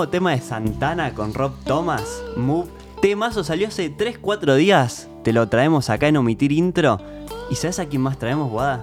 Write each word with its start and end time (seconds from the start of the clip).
nuevo 0.00 0.10
tema 0.10 0.30
de 0.30 0.40
Santana 0.40 1.12
con 1.12 1.34
Rob 1.34 1.52
Thomas, 1.66 2.24
Move. 2.34 2.70
Temazo 3.02 3.44
salió 3.44 3.68
hace 3.68 3.94
3-4 3.94 4.54
días. 4.54 5.10
Te 5.22 5.34
lo 5.34 5.46
traemos 5.50 5.90
acá 5.90 6.08
en 6.08 6.16
Omitir 6.16 6.52
Intro. 6.52 6.98
¿Y 7.50 7.54
sabes 7.56 7.80
a 7.80 7.86
quién 7.86 8.00
más 8.00 8.18
traemos, 8.18 8.50
Guada? 8.50 8.82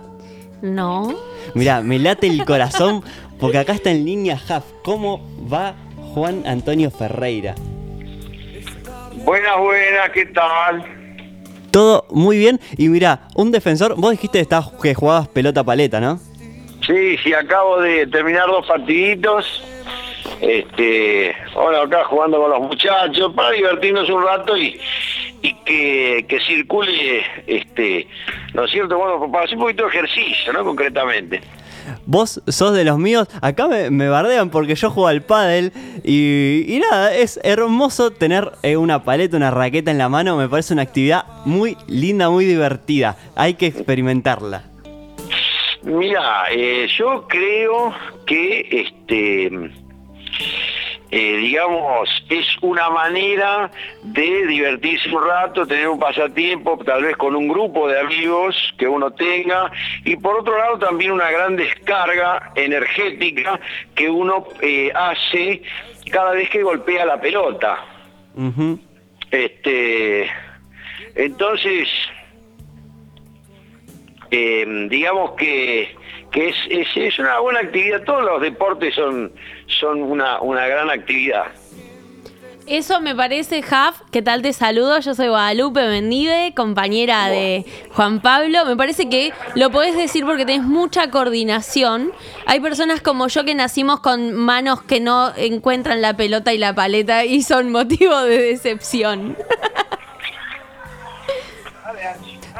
No. 0.61 1.15
Mira, 1.55 1.81
me 1.81 1.97
late 1.97 2.27
el 2.27 2.45
corazón 2.45 3.03
porque 3.39 3.57
acá 3.57 3.73
está 3.73 3.89
en 3.89 4.05
línea 4.05 4.37
Jaf. 4.37 4.63
¿Cómo 4.83 5.27
va 5.51 5.73
Juan 6.13 6.43
Antonio 6.45 6.91
Ferreira? 6.91 7.55
Buenas, 9.25 9.57
buenas, 9.57 10.11
¿qué 10.13 10.25
tal? 10.27 10.85
Todo 11.71 12.05
muy 12.11 12.37
bien. 12.37 12.59
Y 12.77 12.89
mira, 12.89 13.27
un 13.33 13.51
defensor, 13.51 13.95
vos 13.95 14.11
dijiste 14.11 14.47
que 14.83 14.93
jugabas 14.93 15.27
pelota 15.29 15.63
paleta, 15.63 15.99
¿no? 15.99 16.19
Sí, 16.85 17.17
sí, 17.23 17.33
acabo 17.33 17.81
de 17.81 18.05
terminar 18.05 18.45
dos 18.45 18.67
partiditos. 18.67 19.63
Este, 20.41 21.35
ahora 21.55 21.83
acá 21.83 22.03
jugando 22.05 22.39
con 22.41 22.51
los 22.51 22.61
muchachos 22.61 23.33
para 23.33 23.51
divertirnos 23.51 24.09
un 24.09 24.23
rato 24.23 24.57
y, 24.57 24.79
y 25.41 25.53
que, 25.65 26.25
que 26.27 26.39
circule, 26.41 27.23
este, 27.47 28.07
¿no 28.53 28.65
es 28.65 28.71
cierto? 28.71 28.97
Bueno, 28.97 29.31
para 29.31 29.45
hacer 29.45 29.57
un 29.57 29.63
poquito 29.63 29.83
de 29.83 29.89
ejercicio, 29.89 30.53
¿no? 30.53 30.63
Concretamente. 30.63 31.41
Vos 32.05 32.41
sos 32.47 32.73
de 32.73 32.83
los 32.83 32.97
míos. 32.97 33.27
Acá 33.41 33.67
me, 33.67 33.89
me 33.89 34.09
bardean 34.09 34.49
porque 34.49 34.75
yo 34.75 34.89
juego 34.91 35.07
al 35.07 35.21
pádel 35.21 35.71
y, 36.03 36.65
y 36.67 36.79
nada, 36.79 37.15
es 37.15 37.39
hermoso 37.43 38.11
tener 38.11 38.51
eh, 38.63 38.75
una 38.77 39.03
paleta, 39.03 39.37
una 39.37 39.51
raqueta 39.51 39.91
en 39.91 39.97
la 39.97 40.09
mano. 40.09 40.35
Me 40.35 40.49
parece 40.49 40.73
una 40.73 40.81
actividad 40.81 41.25
muy 41.45 41.77
linda, 41.87 42.29
muy 42.29 42.45
divertida. 42.45 43.17
Hay 43.35 43.53
que 43.53 43.67
experimentarla. 43.67 44.63
Mira, 45.83 46.51
eh, 46.51 46.87
yo 46.97 47.25
creo 47.29 47.93
que 48.25 48.67
este 48.69 49.49
eh, 51.09 51.37
digamos, 51.37 52.09
es 52.29 52.45
una 52.61 52.89
manera 52.89 53.71
de 54.03 54.45
divertirse 54.45 55.09
un 55.09 55.25
rato, 55.25 55.65
tener 55.65 55.87
un 55.87 55.99
pasatiempo, 55.99 56.77
tal 56.83 57.03
vez 57.03 57.15
con 57.15 57.35
un 57.35 57.47
grupo 57.47 57.87
de 57.87 57.99
amigos 57.99 58.55
que 58.77 58.87
uno 58.87 59.11
tenga, 59.11 59.71
y 60.03 60.17
por 60.17 60.39
otro 60.39 60.57
lado 60.57 60.79
también 60.79 61.11
una 61.11 61.31
gran 61.31 61.55
descarga 61.55 62.51
energética 62.55 63.59
que 63.95 64.09
uno 64.09 64.47
eh, 64.61 64.91
hace 64.93 65.61
cada 66.11 66.31
vez 66.31 66.49
que 66.49 66.61
golpea 66.63 67.05
la 67.05 67.19
pelota. 67.21 67.85
Este, 69.31 70.29
entonces, 71.15 71.87
eh, 74.29 74.87
digamos 74.89 75.31
que, 75.31 75.95
que 76.31 76.49
es, 76.49 76.55
es, 76.69 76.87
es 76.95 77.19
una 77.19 77.39
buena 77.39 77.59
actividad. 77.59 78.03
Todos 78.03 78.23
los 78.23 78.41
deportes 78.41 78.95
son, 78.95 79.31
son 79.67 80.01
una, 80.01 80.41
una 80.41 80.67
gran 80.67 80.89
actividad. 80.89 81.45
Eso 82.67 82.99
me 82.99 83.15
parece, 83.15 83.61
Jaf. 83.61 84.01
¿Qué 84.11 84.21
tal 84.21 84.41
te 84.41 84.51
saludo? 84.51 84.99
Yo 84.99 85.15
soy 85.15 85.29
Guadalupe 85.29 85.87
Mendive, 85.87 86.53
compañera 86.53 87.29
de 87.29 87.65
Juan 87.93 88.19
Pablo. 88.19 88.65
Me 88.65 88.75
parece 88.75 89.07
que 89.07 89.31
lo 89.55 89.71
podés 89.71 89.95
decir 89.95 90.25
porque 90.25 90.45
tenés 90.45 90.63
mucha 90.63 91.09
coordinación. 91.09 92.11
Hay 92.45 92.59
personas 92.59 92.99
como 92.99 93.29
yo 93.29 93.45
que 93.45 93.55
nacimos 93.55 94.01
con 94.01 94.33
manos 94.33 94.81
que 94.81 94.99
no 94.99 95.31
encuentran 95.37 96.01
la 96.01 96.17
pelota 96.17 96.53
y 96.53 96.57
la 96.57 96.75
paleta 96.75 97.23
y 97.23 97.41
son 97.41 97.71
motivo 97.71 98.19
de 98.23 98.37
decepción. 98.37 99.37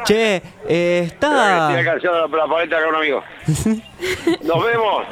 Che, 0.06 0.42
eh, 0.68 1.04
está. 1.06 1.70
Acá 1.70 1.96
la, 1.96 2.48
paleta 2.48 2.80
con 2.80 2.90
un 2.90 2.96
amigo. 2.96 3.24
Nos 4.44 4.66
vemos. 4.66 5.04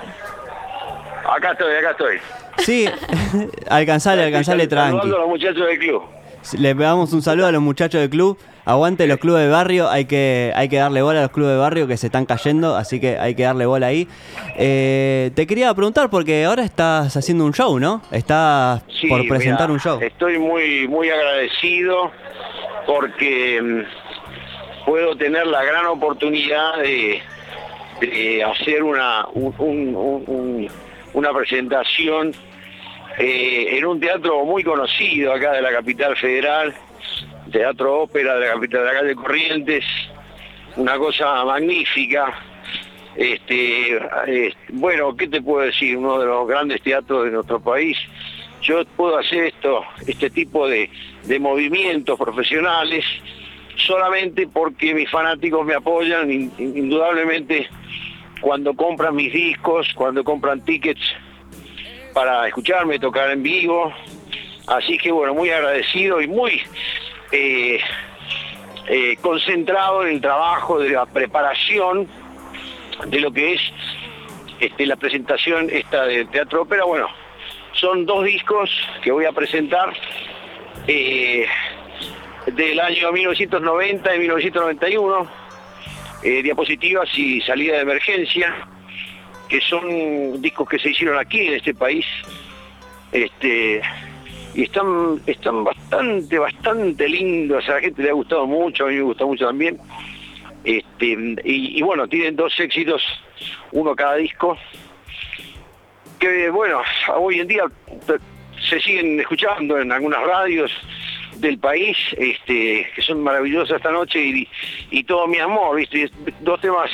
Acá 1.28 1.52
estoy, 1.52 1.75
acá 1.75 1.91
estoy. 1.91 2.17
Sí, 2.58 2.88
alcanzale, 3.69 4.23
alcanzale 4.23 4.67
tranqui. 4.67 5.00
A 5.00 5.06
los 5.06 5.28
muchachos 5.28 5.67
del 5.67 5.80
club. 5.80 6.03
Le 6.57 6.74
damos 6.75 7.12
un 7.13 7.22
saludo 7.22 7.47
a 7.47 7.51
los 7.51 7.62
muchachos 7.62 8.00
del 8.01 8.09
club. 8.09 8.38
Aguante 8.66 9.06
los 9.06 9.19
clubes 9.19 9.44
de 9.44 9.50
barrio, 9.50 9.90
hay 9.90 10.06
que, 10.06 10.51
hay 10.56 10.69
que 10.69 10.78
darle 10.78 11.03
bola 11.03 11.19
a 11.19 11.22
los 11.24 11.31
clubes 11.31 11.53
de 11.53 11.59
barrio 11.59 11.88
que 11.88 11.97
se 11.97 12.07
están 12.07 12.25
cayendo, 12.25 12.75
así 12.75 13.00
que 13.00 13.19
hay 13.19 13.35
que 13.35 13.44
darle 13.44 13.68
bola 13.68 13.88
ahí. 13.88 14.07
Eh, 14.57 15.29
te 15.35 15.45
quería 15.45 15.72
preguntar, 15.75 16.09
porque 16.09 16.45
ahora 16.45 16.63
estás 16.63 17.16
haciendo 17.16 17.45
un 17.45 17.53
show, 17.53 17.79
¿no? 17.79 18.01
Estás 18.12 18.81
Sí, 18.90 19.07
por 19.07 19.28
presentar 19.28 19.69
mirá, 19.69 19.74
un 19.74 19.79
show. 19.79 20.00
Estoy 20.01 20.40
muy, 20.40 20.88
muy 20.88 21.12
agradecido 21.12 22.12
porque 22.88 23.62
mm, 23.62 24.05
puedo 24.85 25.16
tener 25.16 25.47
la 25.47 25.63
gran 25.63 25.85
oportunidad 25.88 26.78
de, 26.79 27.22
hacer 28.44 28.84
una, 28.84 29.25
un- 29.34 29.53
un- 29.57 29.96
un- 29.96 30.23
un- 30.28 30.68
una 31.13 31.34
presentación 31.34 32.34
eh, 33.18 33.78
en 33.78 33.85
un 33.85 34.00
teatro 34.00 34.44
muy 34.44 34.63
conocido 34.63 35.34
acá 35.34 35.53
de 35.53 35.62
la 35.62 35.72
capital 35.72 36.16
federal, 36.18 36.74
Teatro 37.51 38.01
Ópera 38.01 38.35
de 38.35 38.47
la 38.47 38.53
capital 38.56 38.81
de 38.81 38.85
la 38.94 39.00
calle 39.00 39.16
Corrientes, 39.16 39.85
una 40.75 40.97
cosa 40.97 41.45
magnífica. 41.45 42.34
Este, 43.16 43.95
eh, 44.28 44.53
bueno, 44.74 45.16
¿qué 45.16 45.28
te 45.29 45.41
puedo 45.41 45.66
decir? 45.66 45.95
Uno 45.95 46.19
de 46.19 46.25
los 46.25 46.45
grandes 46.47 46.81
teatros 46.81 47.24
de 47.25 47.31
nuestro 47.31 47.62
país. 47.62 47.97
Yo 48.62 48.84
puedo 48.97 49.18
hacer 49.18 49.45
esto, 49.45 49.84
este 50.06 50.29
tipo 50.29 50.68
de, 50.68 50.90
de 51.24 51.40
movimientos 51.40 52.19
profesionales 52.19 53.06
solamente 53.75 54.47
porque 54.47 54.94
mis 54.94 55.09
fanáticos 55.09 55.66
me 55.66 55.74
apoyan, 55.75 56.31
in- 56.31 56.52
in- 56.58 56.78
indudablemente 56.78 57.69
cuando 58.41 58.74
compran 58.74 59.16
mis 59.16 59.31
discos, 59.34 59.94
cuando 59.96 60.24
compran 60.24 60.63
tickets 60.63 61.02
para 62.13 62.47
escucarme, 62.47 63.00
tocar 63.00 63.31
en 63.31 63.44
vivo. 63.44 63.94
Así 64.68 64.97
que 64.97 65.12
bueno, 65.12 65.34
muy 65.34 65.50
agradecido 65.50 66.22
y 66.22 66.28
muy 66.28 66.62
eh, 67.31 67.80
eh, 68.88 69.18
concentrado 69.22 70.06
en 70.06 70.16
el 70.16 70.22
trabajo 70.22 70.80
de 70.80 70.90
la 70.90 71.06
preparación 71.06 72.07
de 73.07 73.19
lo 73.19 73.31
que 73.31 73.53
es 73.53 73.62
este, 74.59 74.86
la 74.86 74.96
presentación 74.96 75.69
esta 75.72 76.06
de 76.06 76.25
Teatro 76.25 76.62
Ópera. 76.63 76.86
Bueno, 76.86 77.07
son 77.74 78.06
dos 78.06 78.24
discos 78.25 78.69
que 79.03 79.12
voy 79.12 79.25
a 79.25 79.31
presentar 79.34 79.94
eh, 80.88 81.46
del 82.47 82.79
año 82.79 83.11
1990 83.11 84.16
y 84.16 84.19
1991, 84.19 85.31
eh, 86.23 86.44
diapositivas 86.44 87.09
y 87.17 87.41
salida 87.41 87.75
de 87.75 87.81
emergencia, 87.81 88.56
que 89.50 89.61
son 89.61 90.41
discos 90.41 90.69
que 90.69 90.79
se 90.79 90.89
hicieron 90.89 91.17
aquí 91.17 91.47
en 91.47 91.53
este 91.56 91.73
país. 91.73 92.06
Este, 93.11 93.81
y 94.53 94.63
están, 94.63 95.22
están 95.25 95.63
bastante, 95.63 96.39
bastante 96.39 97.09
lindos, 97.09 97.67
a 97.67 97.73
la 97.73 97.81
gente 97.81 98.03
le 98.03 98.09
ha 98.09 98.13
gustado 98.13 98.45
mucho, 98.47 98.85
a 98.85 98.88
mí 98.88 98.95
me 98.95 99.01
gusta 99.01 99.25
mucho 99.25 99.45
también. 99.45 99.79
Este, 100.63 101.17
y, 101.44 101.81
bueno, 101.83 102.07
tienen 102.07 102.35
dos 102.35 102.59
éxitos, 102.59 103.03
uno 103.72 103.95
cada 103.95 104.16
disco, 104.16 104.57
que 106.19 106.50
bueno, 106.50 106.81
hoy 107.17 107.41
en 107.41 107.47
día 107.47 107.63
se 108.67 108.79
siguen 108.79 109.19
escuchando 109.19 109.79
en 109.79 109.91
algunas 109.91 110.23
radios 110.25 110.72
del 111.45 111.59
país, 111.59 111.97
este, 112.17 112.88
que 112.95 113.01
son 113.01 113.22
maravillosas 113.22 113.78
esta 113.78 113.91
noche 113.91 114.19
y, 114.19 114.47
y 114.91 115.03
todo 115.03 115.28
mi 115.28 115.38
amor, 115.38 115.78
¿viste? 115.78 116.09
Dos 116.41 116.59
temas 116.59 116.89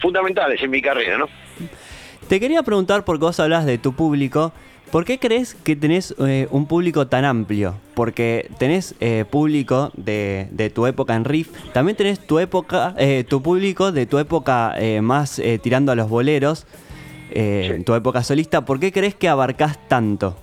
fundamentales 0.00 0.62
en 0.62 0.70
mi 0.70 0.80
carrera, 0.80 1.18
¿no? 1.18 1.28
Te 2.28 2.40
quería 2.40 2.62
preguntar, 2.62 3.04
porque 3.04 3.24
vos 3.24 3.38
hablas 3.40 3.66
de 3.66 3.76
tu 3.78 3.92
público, 3.92 4.52
¿por 4.90 5.04
qué 5.04 5.18
crees 5.18 5.54
que 5.54 5.76
tenés 5.76 6.14
eh, 6.18 6.46
un 6.50 6.66
público 6.66 7.06
tan 7.06 7.24
amplio? 7.24 7.74
Porque 7.94 8.48
tenés 8.58 8.94
eh, 9.00 9.24
público 9.28 9.90
de, 9.94 10.48
de 10.50 10.70
tu 10.70 10.86
época 10.86 11.14
en 11.14 11.24
riff, 11.24 11.48
también 11.72 11.96
tenés 11.96 12.26
tu 12.26 12.38
época, 12.38 12.94
eh, 12.98 13.24
tu 13.28 13.42
público 13.42 13.92
de 13.92 14.06
tu 14.06 14.18
época 14.18 14.74
eh, 14.78 15.00
más 15.00 15.40
tirando 15.62 15.92
a 15.92 15.94
los 15.94 16.08
boleros, 16.08 16.66
tu 17.84 17.94
época 17.94 18.22
solista. 18.22 18.64
¿Por 18.64 18.78
qué 18.78 18.92
crees 18.92 19.14
que 19.16 19.28
abarcás 19.28 19.78
tanto? 19.88 20.36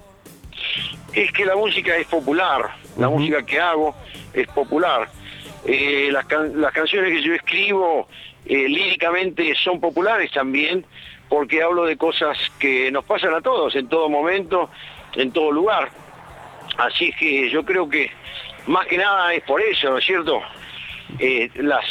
Es 1.13 1.31
que 1.33 1.45
la 1.45 1.55
música 1.55 1.95
es 1.97 2.07
popular, 2.07 2.71
la 2.97 3.09
música 3.09 3.45
que 3.45 3.59
hago 3.59 3.95
es 4.33 4.47
popular. 4.47 5.09
Eh, 5.65 6.09
las, 6.11 6.25
can- 6.25 6.59
las 6.59 6.71
canciones 6.71 7.11
que 7.11 7.21
yo 7.21 7.33
escribo 7.35 8.07
eh, 8.45 8.67
líricamente 8.67 9.53
son 9.55 9.79
populares 9.79 10.31
también 10.31 10.85
porque 11.29 11.61
hablo 11.61 11.85
de 11.85 11.97
cosas 11.97 12.37
que 12.59 12.91
nos 12.91 13.03
pasan 13.05 13.33
a 13.33 13.41
todos 13.41 13.75
en 13.75 13.87
todo 13.87 14.09
momento, 14.09 14.69
en 15.15 15.31
todo 15.31 15.51
lugar. 15.51 15.89
Así 16.77 17.09
es 17.09 17.15
que 17.17 17.49
yo 17.49 17.63
creo 17.65 17.87
que 17.89 18.09
más 18.67 18.85
que 18.87 18.97
nada 18.97 19.33
es 19.33 19.43
por 19.43 19.61
eso, 19.61 19.89
¿no 19.91 19.97
es 19.97 20.05
cierto? 20.05 20.41
Eh, 21.19 21.49
las, 21.55 21.85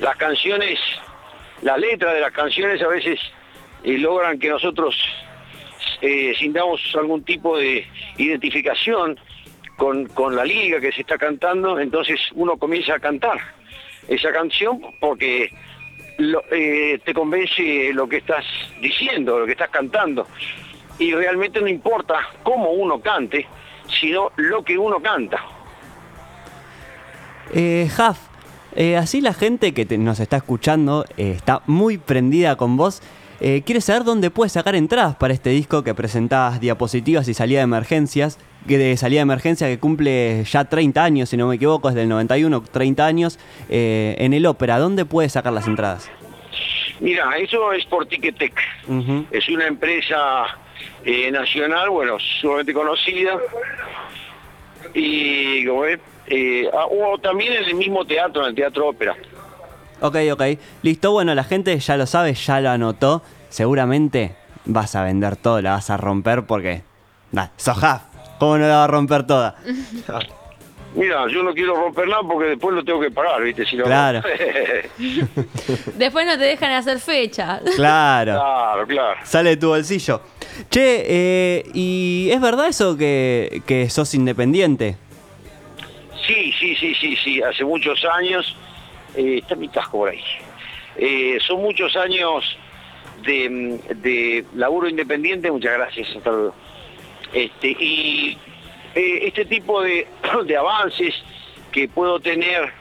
las 0.00 0.16
canciones, 0.16 0.78
la 1.62 1.76
letra 1.78 2.12
de 2.12 2.20
las 2.20 2.32
canciones 2.32 2.80
a 2.82 2.88
veces 2.88 3.18
eh, 3.82 3.98
logran 3.98 4.38
que 4.38 4.48
nosotros 4.50 4.94
eh, 6.00 6.34
sintamos 6.38 6.80
algún 6.94 7.22
tipo 7.24 7.56
de 7.56 7.86
identificación 8.16 9.18
con, 9.76 10.06
con 10.06 10.36
la 10.36 10.44
liga 10.44 10.80
que 10.80 10.92
se 10.92 11.02
está 11.02 11.16
cantando, 11.18 11.78
entonces 11.78 12.20
uno 12.34 12.56
comienza 12.56 12.94
a 12.94 12.98
cantar 12.98 13.38
esa 14.08 14.32
canción 14.32 14.80
porque 15.00 15.50
eh, 16.50 17.00
te 17.04 17.14
convence 17.14 17.92
lo 17.94 18.08
que 18.08 18.18
estás 18.18 18.44
diciendo, 18.80 19.38
lo 19.38 19.46
que 19.46 19.52
estás 19.52 19.70
cantando. 19.70 20.26
y 20.98 21.14
realmente 21.14 21.60
no 21.62 21.68
importa 21.68 22.16
cómo 22.42 22.72
uno 22.72 23.00
cante, 23.00 23.46
sino 23.88 24.30
lo 24.36 24.62
que 24.62 24.76
uno 24.76 25.00
canta. 25.00 25.42
Eh, 27.54 27.88
eh, 28.76 28.96
así 28.96 29.20
la 29.20 29.32
gente 29.32 29.72
que 29.72 29.86
nos 29.96 30.20
está 30.20 30.36
escuchando 30.36 31.04
está 31.16 31.62
muy 31.66 31.96
prendida 31.98 32.56
con 32.56 32.76
vos. 32.76 33.02
Eh, 33.42 33.62
quiere 33.64 33.80
saber 33.80 34.04
dónde 34.04 34.30
puede 34.30 34.50
sacar 34.50 34.74
entradas 34.74 35.16
para 35.16 35.32
este 35.32 35.48
disco 35.50 35.82
que 35.82 35.94
presentabas 35.94 36.60
diapositivas 36.60 37.26
y 37.26 37.32
salida 37.32 37.60
de 37.60 37.64
emergencias, 37.64 38.38
que 38.68 38.76
de 38.76 38.96
salida 38.98 39.20
de 39.20 39.22
emergencia 39.22 39.66
que 39.66 39.78
cumple 39.78 40.44
ya 40.44 40.66
30 40.66 41.02
años, 41.02 41.30
si 41.30 41.38
no 41.38 41.48
me 41.48 41.56
equivoco, 41.56 41.88
es 41.88 41.94
del 41.94 42.08
91, 42.08 42.62
30 42.70 43.06
años, 43.06 43.38
eh, 43.70 44.14
en 44.18 44.34
el 44.34 44.44
ópera. 44.44 44.78
¿Dónde 44.78 45.06
puede 45.06 45.30
sacar 45.30 45.54
las 45.54 45.66
entradas? 45.66 46.10
Mira, 47.00 47.38
eso 47.38 47.72
es 47.72 47.86
por 47.86 48.04
Ticketek. 48.06 48.60
Es 49.30 49.48
una 49.48 49.66
empresa 49.66 50.44
eh, 51.02 51.30
nacional, 51.30 51.88
bueno, 51.88 52.18
sumamente 52.18 52.74
conocida. 52.74 53.38
Y 54.92 55.64
como 55.64 55.80
ves, 55.80 56.00
eh, 56.26 56.68
ah, 56.72 56.86
o 56.86 57.18
también 57.18 57.54
en 57.54 57.64
el 57.64 57.74
mismo 57.74 58.04
teatro, 58.04 58.42
en 58.42 58.50
el 58.50 58.54
Teatro 58.54 58.88
Ópera. 58.88 59.16
Ok, 60.00 60.16
ok. 60.32 60.42
Listo, 60.82 61.12
bueno, 61.12 61.34
la 61.34 61.44
gente 61.44 61.78
ya 61.78 61.96
lo 61.96 62.06
sabe, 62.06 62.34
ya 62.34 62.60
lo 62.60 62.70
anotó. 62.70 63.22
Seguramente 63.48 64.34
vas 64.64 64.94
a 64.96 65.04
vender 65.04 65.36
todo, 65.36 65.60
la 65.62 65.72
vas 65.72 65.90
a 65.90 65.96
romper 65.96 66.44
porque... 66.44 66.82
Nah, 67.32 67.48
sos 67.56 67.78
Jaf, 67.78 68.02
¿cómo 68.38 68.58
no 68.58 68.66
la 68.66 68.76
va 68.76 68.84
a 68.84 68.88
romper 68.88 69.26
toda? 69.26 69.56
Mira, 70.94 71.24
yo 71.28 71.44
no 71.44 71.54
quiero 71.54 71.76
romper 71.76 72.08
nada 72.08 72.22
porque 72.28 72.48
después 72.50 72.74
lo 72.74 72.82
tengo 72.84 73.00
que 73.00 73.12
pagar, 73.12 73.40
¿viste? 73.42 73.64
Si 73.64 73.76
no- 73.76 73.84
Claro. 73.84 74.22
Después 75.96 76.26
no 76.26 76.32
te 76.36 76.44
dejan 76.44 76.72
hacer 76.72 76.98
fecha. 76.98 77.60
Claro. 77.76 78.32
claro, 78.32 78.86
claro. 78.88 79.20
Sale 79.22 79.50
de 79.50 79.56
tu 79.56 79.68
bolsillo. 79.68 80.20
Che, 80.68 81.04
eh, 81.06 81.70
¿y 81.74 82.30
es 82.32 82.40
verdad 82.40 82.66
eso 82.66 82.96
que, 82.96 83.62
que 83.66 83.88
sos 83.88 84.14
independiente? 84.14 84.96
Sí, 86.26 86.52
sí, 86.58 86.74
sí, 86.74 86.92
sí, 86.96 87.16
sí. 87.22 87.40
Hace 87.40 87.64
muchos 87.64 88.04
años, 88.18 88.56
eh, 89.14 89.38
está 89.38 89.54
mi 89.54 89.68
casco 89.68 89.98
por 89.98 90.10
ahí. 90.10 90.22
Eh, 90.96 91.38
son 91.46 91.60
muchos 91.60 91.96
años 91.96 92.58
de, 93.22 93.80
de 93.96 94.44
laburo 94.54 94.88
independiente, 94.88 95.50
muchas 95.50 95.74
gracias. 95.74 96.08
hasta. 96.16 96.30
Este, 97.32 97.68
y 97.68 98.36
eh, 98.94 99.20
este 99.22 99.44
tipo 99.44 99.82
de, 99.82 100.06
de 100.46 100.56
avances 100.56 101.14
que 101.72 101.88
puedo 101.88 102.20
tener 102.20 102.72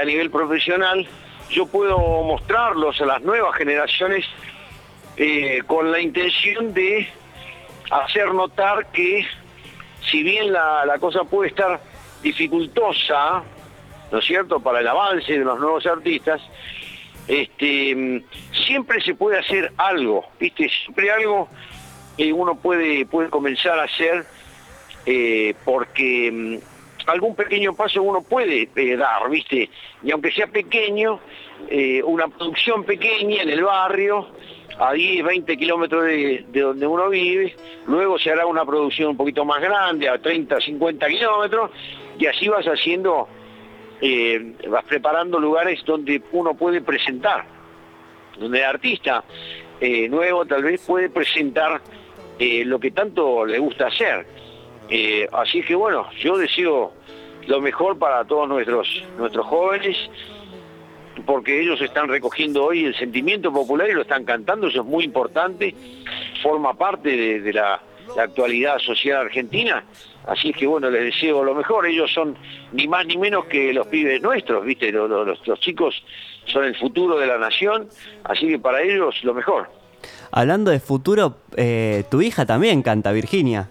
a 0.00 0.04
nivel 0.04 0.30
profesional, 0.30 1.08
yo 1.50 1.66
puedo 1.66 1.98
mostrarlos 2.22 3.00
a 3.00 3.06
las 3.06 3.22
nuevas 3.22 3.56
generaciones 3.56 4.24
con 5.66 5.90
la 5.90 5.98
intención 5.98 6.72
de 6.72 7.08
hacer 7.90 8.32
notar 8.32 8.86
que 8.92 9.26
si 10.08 10.22
bien 10.22 10.52
la, 10.52 10.86
la 10.86 10.98
cosa 10.98 11.24
puede 11.24 11.48
estar 11.48 11.80
dificultosa, 12.22 13.42
¿no 14.10 14.18
es 14.18 14.24
cierto?, 14.24 14.60
para 14.60 14.80
el 14.80 14.88
avance 14.88 15.32
de 15.32 15.44
los 15.44 15.58
nuevos 15.58 15.86
artistas, 15.86 16.40
este, 17.28 17.94
mm, 17.94 18.22
siempre 18.66 19.00
se 19.00 19.14
puede 19.14 19.38
hacer 19.38 19.72
algo, 19.76 20.26
¿viste? 20.38 20.68
Siempre 20.68 21.10
algo 21.10 21.48
que 22.16 22.32
uno 22.32 22.56
puede, 22.56 23.04
puede 23.06 23.28
comenzar 23.28 23.78
a 23.78 23.84
hacer 23.84 24.24
eh, 25.04 25.54
porque 25.64 26.30
mm, 26.32 27.10
algún 27.10 27.34
pequeño 27.34 27.74
paso 27.74 28.02
uno 28.02 28.22
puede 28.22 28.68
eh, 28.74 28.96
dar, 28.96 29.28
¿viste? 29.30 29.70
Y 30.02 30.10
aunque 30.10 30.32
sea 30.32 30.46
pequeño, 30.46 31.20
eh, 31.68 32.02
una 32.02 32.28
producción 32.28 32.84
pequeña 32.84 33.42
en 33.42 33.50
el 33.50 33.62
barrio, 33.62 34.28
a 34.78 34.92
10, 34.92 35.24
20 35.24 35.56
kilómetros 35.56 36.04
de, 36.04 36.44
de 36.48 36.60
donde 36.60 36.86
uno 36.86 37.08
vive, 37.08 37.54
luego 37.86 38.18
se 38.18 38.30
hará 38.30 38.46
una 38.46 38.64
producción 38.64 39.10
un 39.10 39.16
poquito 39.16 39.44
más 39.44 39.60
grande, 39.60 40.08
a 40.08 40.18
30, 40.18 40.60
50 40.60 41.06
kilómetros, 41.06 41.70
y 42.18 42.26
así 42.26 42.48
vas 42.48 42.66
haciendo, 42.66 43.28
eh, 44.00 44.54
vas 44.68 44.84
preparando 44.84 45.38
lugares 45.38 45.82
donde 45.84 46.22
uno 46.32 46.54
puede 46.54 46.80
presentar, 46.80 47.44
donde 48.38 48.58
el 48.58 48.64
artista 48.64 49.24
eh, 49.80 50.08
nuevo 50.08 50.44
tal 50.44 50.62
vez 50.62 50.84
puede 50.86 51.08
presentar 51.08 51.80
eh, 52.38 52.64
lo 52.64 52.78
que 52.78 52.90
tanto 52.90 53.46
le 53.46 53.58
gusta 53.58 53.86
hacer. 53.88 54.26
Así 55.32 55.62
que 55.62 55.74
bueno, 55.74 56.08
yo 56.20 56.36
deseo 56.36 56.92
lo 57.46 57.60
mejor 57.60 57.98
para 57.98 58.24
todos 58.24 58.48
nuestros, 58.48 58.88
nuestros 59.18 59.44
jóvenes, 59.46 59.96
porque 61.24 61.60
ellos 61.60 61.80
están 61.80 62.08
recogiendo 62.08 62.64
hoy 62.66 62.84
el 62.84 62.94
sentimiento 62.94 63.52
popular 63.52 63.88
y 63.88 63.94
lo 63.94 64.02
están 64.02 64.24
cantando, 64.24 64.68
eso 64.68 64.82
es 64.82 64.86
muy 64.86 65.04
importante, 65.04 65.74
forma 66.40 66.74
parte 66.74 67.40
de 67.40 67.52
la, 67.52 67.80
la 68.14 68.24
actualidad 68.24 68.78
social 68.78 69.22
argentina, 69.26 69.84
así 70.26 70.52
que 70.52 70.66
bueno, 70.66 70.90
les 70.90 71.04
deseo 71.04 71.42
lo 71.42 71.54
mejor, 71.54 71.86
ellos 71.86 72.10
son 72.12 72.36
ni 72.72 72.86
más 72.86 73.06
ni 73.06 73.16
menos 73.16 73.46
que 73.46 73.72
los 73.72 73.86
pibes 73.88 74.20
nuestros, 74.22 74.64
¿viste? 74.64 74.92
Los, 74.92 75.08
los- 75.08 75.46
los 75.46 75.60
chicos 75.60 76.02
son 76.46 76.64
el 76.64 76.76
futuro 76.76 77.18
de 77.18 77.26
la 77.26 77.38
nación, 77.38 77.88
así 78.24 78.46
que 78.48 78.58
para 78.58 78.82
ellos 78.82 79.14
lo 79.24 79.34
mejor. 79.34 79.68
Hablando 80.30 80.70
de 80.70 80.78
futuro, 80.80 81.38
eh, 81.56 82.04
tu 82.10 82.20
hija 82.22 82.44
también 82.46 82.82
canta, 82.82 83.12
Virginia. 83.12 83.68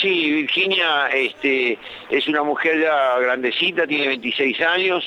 Sí, 0.00 0.30
Virginia 0.32 1.08
este, 1.08 1.78
es 2.10 2.26
una 2.28 2.42
mujer 2.42 2.80
ya 2.80 3.18
grandecita, 3.18 3.86
tiene 3.86 4.08
26 4.08 4.60
años, 4.60 5.04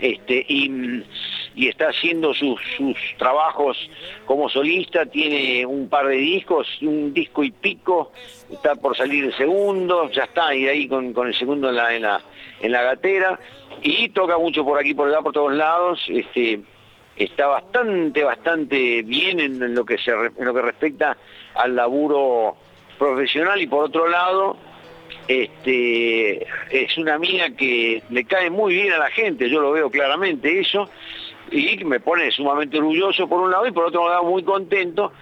este, 0.00 0.44
y, 0.48 1.02
y 1.56 1.68
está 1.68 1.88
haciendo 1.88 2.34
sus, 2.34 2.60
trabajos 3.18 3.78
como 4.26 4.48
solista, 4.50 5.06
tiene 5.06 5.64
un 5.64 5.88
par 5.88 6.06
de 6.06 6.16
discos, 6.16 6.68
un 6.82 7.14
disco 7.14 7.42
y 7.42 7.50
pico, 7.50 8.12
está 8.52 8.76
por 8.76 8.94
salir 8.94 9.24
el 9.24 9.36
segundo, 9.36 10.10
ya 10.10 10.24
está 10.24 10.54
y 10.54 10.68
ahí 10.68 10.86
con, 10.86 11.14
el 11.26 11.34
segundo 11.34 11.70
en 11.70 11.76
la, 11.76 12.20
en 12.60 12.72
la, 12.72 12.82
gatera, 12.82 13.40
y 13.82 14.10
toca 14.10 14.36
mucho 14.36 14.64
por 14.64 14.78
aquí, 14.78 14.92
por 14.92 15.08
allá, 15.08 15.22
por 15.22 15.32
todos 15.32 15.54
lados, 15.54 16.04
este, 16.08 16.60
está 17.16 17.46
bastante, 17.46 18.22
bastante 18.22 19.02
bien 19.02 19.40
en, 19.40 19.74
lo 19.74 19.86
que 19.86 19.96
se 19.96 20.12
lo 20.12 20.52
que 20.52 20.62
respecta 20.62 21.16
al 21.54 21.74
laburo 21.74 22.54
profesional. 22.98 23.60
Y 23.62 23.66
por 23.66 23.84
otro 23.84 24.08
lado 24.08 24.58
este 25.28 26.46
es 26.70 26.98
una 26.98 27.18
mina 27.18 27.50
que 27.56 28.02
le 28.10 28.24
cae 28.24 28.50
muy 28.50 28.74
bien 28.74 28.92
a 28.92 28.98
la 28.98 29.10
gente, 29.10 29.48
yo 29.48 29.60
lo 29.60 29.72
veo 29.72 29.90
claramente 29.90 30.60
eso, 30.60 30.88
y 31.50 31.84
me 31.84 32.00
pone 32.00 32.30
sumamente 32.30 32.78
orgulloso 32.78 33.28
por 33.28 33.40
un 33.40 33.50
lado 33.50 33.66
y 33.66 33.72
por 33.72 33.86
otro 33.86 34.08
lado 34.08 34.24
muy 34.24 34.42
contento, 34.42 35.12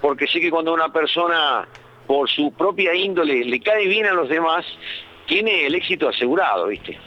porque 0.00 0.26
sé 0.26 0.40
que 0.40 0.50
cuando 0.50 0.72
una 0.72 0.92
persona 0.92 1.66
por 2.06 2.28
su 2.28 2.52
propia 2.52 2.94
índole 2.94 3.44
le 3.44 3.60
cae 3.60 3.86
bien 3.86 4.06
a 4.06 4.12
los 4.12 4.28
demás, 4.28 4.64
tiene 5.26 5.66
el 5.66 5.74
éxito 5.74 6.08
asegurado, 6.08 6.66
¿viste? 6.66 6.98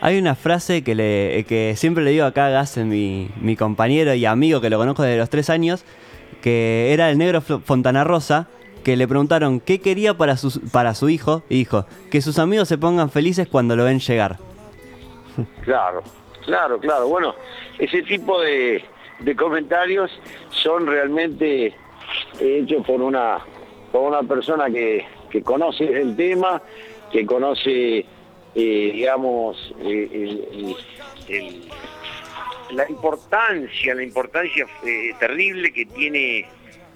Hay 0.00 0.18
una 0.18 0.34
frase 0.34 0.82
que, 0.82 0.96
le, 0.96 1.44
que 1.44 1.74
siempre 1.76 2.02
le 2.02 2.10
digo 2.10 2.24
acá 2.24 2.46
a 2.46 2.50
Gas, 2.50 2.76
mi, 2.78 3.28
mi 3.40 3.54
compañero 3.54 4.12
y 4.14 4.26
amigo 4.26 4.60
que 4.60 4.68
lo 4.68 4.78
conozco 4.78 5.04
desde 5.04 5.16
los 5.16 5.30
tres 5.30 5.48
años, 5.48 5.84
que 6.42 6.92
era 6.92 7.08
el 7.08 7.18
negro 7.18 7.40
Fontana 7.40 8.02
Rosa, 8.02 8.48
que 8.82 8.96
le 8.96 9.06
preguntaron 9.06 9.60
qué 9.60 9.80
quería 9.80 10.14
para 10.14 10.36
su, 10.36 10.60
para 10.72 10.94
su 10.94 11.08
hijo, 11.08 11.44
y 11.48 11.58
dijo, 11.58 11.86
que 12.10 12.20
sus 12.20 12.40
amigos 12.40 12.66
se 12.66 12.78
pongan 12.78 13.10
felices 13.10 13.46
cuando 13.46 13.76
lo 13.76 13.84
ven 13.84 14.00
llegar. 14.00 14.38
Claro, 15.64 16.02
claro, 16.44 16.78
claro. 16.78 17.08
Bueno, 17.08 17.34
ese 17.78 18.02
tipo 18.02 18.40
de, 18.40 18.84
de 19.20 19.36
comentarios 19.36 20.10
son 20.50 20.86
realmente 20.86 21.74
hechos 22.40 22.86
por 22.86 23.00
una, 23.00 23.38
por 23.90 24.02
una 24.02 24.22
persona 24.22 24.70
que, 24.70 25.04
que 25.30 25.42
conoce 25.42 25.84
el 25.84 26.16
tema, 26.16 26.62
que 27.10 27.26
conoce, 27.26 27.98
eh, 27.98 28.06
digamos, 28.54 29.74
la 32.72 32.88
importancia, 32.88 33.94
la 33.94 34.02
importancia 34.02 34.66
eh, 34.84 35.14
terrible 35.18 35.72
que 35.72 35.86
tiene 35.86 36.48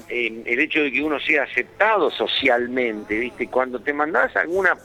eh, 0.08 0.42
el 0.44 0.60
hecho 0.60 0.80
de 0.80 0.92
que 0.92 1.02
uno 1.02 1.20
sea 1.20 1.44
aceptado 1.44 2.10
socialmente, 2.10 3.18
¿viste? 3.18 3.48
Cuando 3.48 3.80
te 3.80 3.92
mandás 3.92 4.34
alguna, 4.36 4.76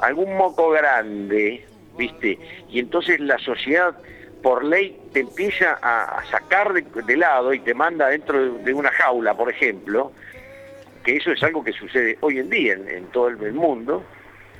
algún 0.00 0.36
moco 0.36 0.70
grande, 0.70 1.66
¿viste? 1.98 2.38
Y 2.70 2.78
entonces 2.78 3.20
la 3.20 3.38
sociedad 3.38 3.94
por 4.42 4.64
ley 4.64 4.98
te 5.12 5.20
empieza 5.20 5.78
a, 5.82 6.24
sacar 6.30 6.72
de, 6.72 7.16
lado 7.16 7.52
y 7.52 7.58
te 7.58 7.74
manda 7.74 8.08
dentro 8.08 8.54
de, 8.54 8.72
una 8.72 8.90
jaula, 8.92 9.34
por 9.34 9.50
ejemplo, 9.50 10.12
que 11.04 11.16
eso 11.16 11.32
es 11.32 11.42
algo 11.42 11.62
que 11.62 11.72
sucede 11.72 12.16
hoy 12.20 12.38
en 12.38 12.48
día 12.48 12.74
en, 12.74 12.88
en 12.88 13.06
todo 13.06 13.28
el, 13.28 13.42
el 13.42 13.52
mundo. 13.52 14.04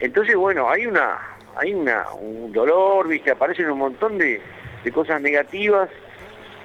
Entonces, 0.01 0.35
bueno, 0.35 0.69
hay 0.69 0.87
una, 0.87 1.19
hay 1.57 1.73
una, 1.73 2.11
un 2.13 2.53
dolor, 2.53 3.09
¿viste? 3.09 3.31
Aparecen 3.31 3.71
un 3.71 3.79
montón 3.79 4.19
de, 4.19 4.41
de 4.83 4.93
cosas 4.93 5.21
negativas 5.21 5.89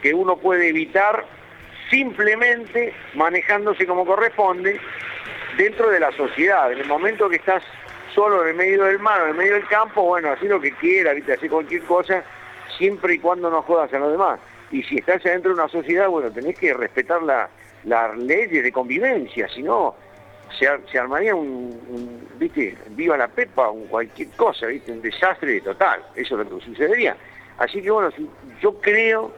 que 0.01 0.13
uno 0.13 0.37
puede 0.37 0.69
evitar 0.69 1.25
simplemente 1.89 2.93
manejándose 3.13 3.85
como 3.85 4.05
corresponde 4.05 4.79
dentro 5.57 5.89
de 5.89 5.99
la 5.99 6.11
sociedad. 6.13 6.71
En 6.71 6.79
el 6.79 6.87
momento 6.87 7.29
que 7.29 7.35
estás 7.35 7.63
solo 8.13 8.43
en 8.43 8.49
el 8.49 8.55
medio 8.55 8.83
del 8.83 8.99
mar, 8.99 9.21
en 9.21 9.29
el 9.29 9.35
medio 9.35 9.53
del 9.53 9.67
campo, 9.67 10.03
bueno, 10.03 10.31
así 10.31 10.47
lo 10.47 10.59
que 10.59 10.71
quiera, 10.73 11.13
¿viste? 11.13 11.33
Hacer 11.33 11.49
cualquier 11.49 11.83
cosa, 11.83 12.23
siempre 12.77 13.15
y 13.15 13.19
cuando 13.19 13.49
no 13.49 13.61
jodas 13.61 13.93
a 13.93 13.99
los 13.99 14.11
demás. 14.11 14.39
Y 14.71 14.83
si 14.83 14.97
estás 14.97 15.25
adentro 15.25 15.53
de 15.53 15.61
una 15.61 15.69
sociedad, 15.69 16.07
bueno, 16.09 16.31
tenés 16.31 16.57
que 16.57 16.73
respetar 16.73 17.21
la, 17.23 17.49
las 17.83 18.17
leyes 18.17 18.63
de 18.63 18.71
convivencia, 18.71 19.47
si 19.49 19.63
no 19.63 19.95
se, 20.57 20.67
se 20.91 20.99
armaría 20.99 21.35
un, 21.35 22.27
viste, 22.37 22.77
viva 22.89 23.17
la 23.17 23.27
pepa, 23.27 23.69
un 23.69 23.87
cualquier 23.87 24.29
cosa, 24.29 24.67
viste, 24.67 24.91
un 24.91 25.01
desastre 25.01 25.61
total, 25.61 26.01
eso 26.15 26.39
es 26.39 26.49
lo 26.49 26.57
que 26.59 26.65
sucedería. 26.65 27.15
Así 27.57 27.81
que 27.81 27.91
bueno, 27.91 28.09
yo 28.61 28.79
creo 28.81 29.31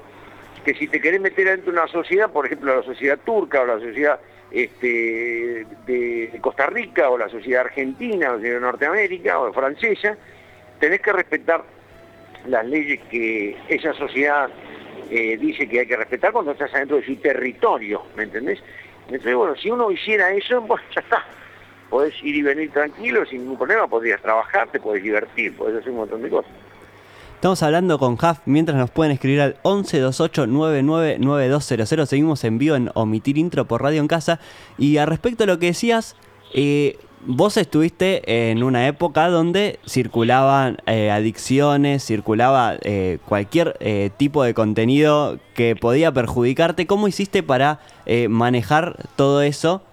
que 0.63 0.73
si 0.73 0.87
te 0.87 0.99
querés 0.99 1.21
meter 1.21 1.45
dentro 1.45 1.71
de 1.71 1.79
una 1.79 1.87
sociedad, 1.87 2.29
por 2.29 2.45
ejemplo 2.45 2.75
la 2.75 2.83
sociedad 2.83 3.19
turca 3.25 3.61
o 3.61 3.65
la 3.65 3.79
sociedad 3.79 4.19
este, 4.51 5.65
de 5.85 6.37
Costa 6.41 6.67
Rica 6.67 7.09
o 7.09 7.17
la 7.17 7.29
sociedad 7.29 7.65
argentina 7.65 8.33
o 8.33 8.37
de 8.37 8.59
Norteamérica 8.59 9.39
o 9.39 9.53
francesa, 9.53 10.17
tenés 10.79 11.01
que 11.01 11.11
respetar 11.11 11.63
las 12.47 12.65
leyes 12.65 13.01
que 13.09 13.57
esa 13.69 13.93
sociedad 13.93 14.49
eh, 15.09 15.37
dice 15.37 15.67
que 15.67 15.81
hay 15.81 15.87
que 15.87 15.97
respetar 15.97 16.31
cuando 16.31 16.51
estás 16.51 16.73
adentro 16.73 16.97
de 16.97 17.05
su 17.05 17.15
territorio, 17.17 18.03
¿me 18.15 18.23
entendés? 18.23 18.61
Entonces, 19.07 19.35
bueno, 19.35 19.55
si 19.55 19.69
uno 19.69 19.91
hiciera 19.91 20.31
eso, 20.31 20.65
pues 20.67 20.81
ya 20.93 21.01
está. 21.01 21.23
Podés 21.89 22.15
ir 22.23 22.35
y 22.35 22.41
venir 22.41 22.71
tranquilo, 22.71 23.25
sin 23.25 23.41
ningún 23.41 23.57
problema, 23.57 23.87
podrías 23.87 24.21
trabajar, 24.21 24.67
te 24.69 24.79
podés 24.79 25.03
divertir, 25.03 25.55
podés 25.55 25.77
hacer 25.77 25.91
un 25.91 25.97
montón 25.97 26.23
de 26.23 26.29
cosas. 26.29 26.51
Estamos 27.35 27.61
hablando 27.63 27.99
con 27.99 28.17
Jaf 28.17 28.39
mientras 28.45 28.77
nos 28.77 28.89
pueden 28.89 29.11
escribir 29.11 29.41
al 29.41 29.61
1128999200. 29.63 32.05
Seguimos 32.07 32.41
en 32.43 32.57
vivo 32.57 32.75
en 32.75 32.89
Omitir 32.95 33.37
Intro 33.37 33.65
por 33.65 33.83
Radio 33.83 33.99
en 33.99 34.07
Casa. 34.07 34.39
Y 34.79 34.97
a 34.97 35.05
respecto 35.05 35.43
a 35.43 35.47
lo 35.47 35.59
que 35.59 35.67
decías, 35.67 36.15
eh, 36.53 36.97
vos 37.27 37.57
estuviste 37.57 38.49
en 38.49 38.63
una 38.63 38.87
época 38.87 39.29
donde 39.29 39.77
circulaban 39.85 40.77
eh, 40.87 41.11
adicciones, 41.11 42.03
circulaba 42.05 42.77
eh, 42.81 43.19
cualquier 43.25 43.77
tipo 44.17 44.43
de 44.43 44.55
contenido 44.55 45.37
que 45.53 45.75
podía 45.75 46.11
perjudicarte. 46.11 46.87
¿Cómo 46.87 47.07
hiciste 47.07 47.43
para 47.43 47.79
manejar 48.29 48.97
todo 49.15 49.43
eso 49.43 49.83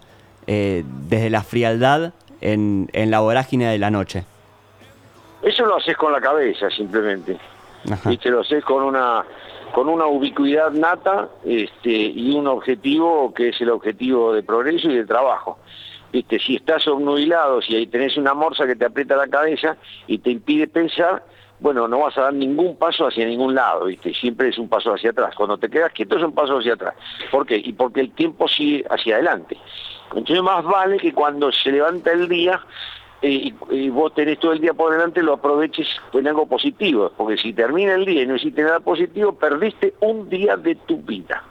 desde 0.47 1.29
la 1.29 1.43
frialdad 1.43 2.15
en 2.41 2.89
la 2.93 3.21
vorágine 3.21 3.67
de 3.67 3.79
la 3.79 3.91
noche? 3.91 4.25
Eso 5.43 5.67
lo 5.67 5.77
haces 5.77 5.97
con 5.97 6.13
la 6.13 6.21
cabeza 6.21 6.71
simplemente. 6.71 7.39
¿Viste? 8.05 8.31
Lo 8.31 8.41
haces 8.41 8.65
con 8.65 8.83
una 8.83 9.25
con 9.73 9.89
una 9.89 10.07
ubicuidad 10.07 10.71
nata 10.73 11.29
este, 11.45 11.91
y 11.91 12.31
un 12.33 12.47
objetivo 12.47 13.33
que 13.33 13.49
es 13.49 13.61
el 13.63 13.71
objetivo 13.71 14.35
de 14.35 14.43
progreso 14.43 14.91
y 14.91 14.97
de 14.97 15.07
trabajo. 15.07 15.59
¿Viste? 16.13 16.39
Si 16.39 16.57
estás 16.57 16.87
obnubilado, 16.89 17.63
si 17.63 17.75
ahí 17.75 17.87
tenés 17.87 18.19
una 18.19 18.35
morsa 18.35 18.67
que 18.67 18.77
te 18.77 18.85
aprieta 18.85 19.17
la 19.17 19.29
cabeza 19.29 19.79
y 20.07 20.19
te 20.19 20.31
impide 20.31 20.69
pensar, 20.69 21.25
bueno, 21.59 21.89
no 21.89 22.01
vas 22.01 22.19
a 22.19 22.23
dar 22.23 22.35
ningún 22.35 22.77
paso 22.77 23.07
hacia 23.07 23.25
ningún 23.25 23.55
lado, 23.55 23.87
¿viste? 23.87 24.13
Siempre 24.13 24.49
es 24.49 24.59
un 24.59 24.69
paso 24.69 24.93
hacia 24.93 25.11
atrás. 25.11 25.35
Cuando 25.35 25.57
te 25.57 25.71
quedas 25.71 25.93
quieto 25.93 26.17
es 26.17 26.23
un 26.23 26.35
paso 26.35 26.59
hacia 26.59 26.75
atrás. 26.75 26.95
¿Por 27.31 27.47
qué? 27.47 27.57
Y 27.57 27.73
porque 27.73 28.01
el 28.01 28.11
tiempo 28.11 28.49
sigue 28.49 28.85
hacia 28.91 29.15
adelante. 29.15 29.57
Entonces 30.15 30.43
más 30.43 30.65
vale 30.65 30.99
que 30.99 31.15
cuando 31.15 31.51
se 31.51 31.71
levanta 31.71 32.13
el 32.13 32.29
día 32.29 32.61
y, 33.23 33.89
vos 33.91 34.13
tenés 34.15 34.39
todo 34.41 34.53
el 34.53 34.61
día 34.61 34.75
por 34.75 34.93
delante, 34.93 35.23
lo 35.23 35.35
aproveches 35.35 35.87
en 36.13 36.27
algo 36.27 36.47
positivo, 36.47 37.13
porque 37.17 37.37
si 37.37 37.53
termina 37.53 37.95
el 37.95 38.05
día 38.05 38.23
y 38.23 38.27
no 38.27 38.37
hiciste 38.37 38.63
nada 38.63 38.81
positivo, 38.81 39.33
perdiste 39.33 39.95
un 40.01 40.29
día 40.29 40.57
de 40.57 40.75
tu 40.75 40.99
vida. 40.99 41.45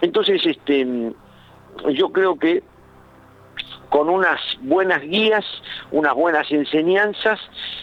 Entonces, 0.00 0.44
este, 0.46 1.12
yo 1.92 2.12
creo 2.12 2.38
que 2.38 2.62
con 3.90 4.08
unas 4.08 4.40
buenas 4.62 5.02
guías, 5.02 5.44
unas 5.90 6.14
buenas 6.14 6.50
enseñanzas 6.50 7.38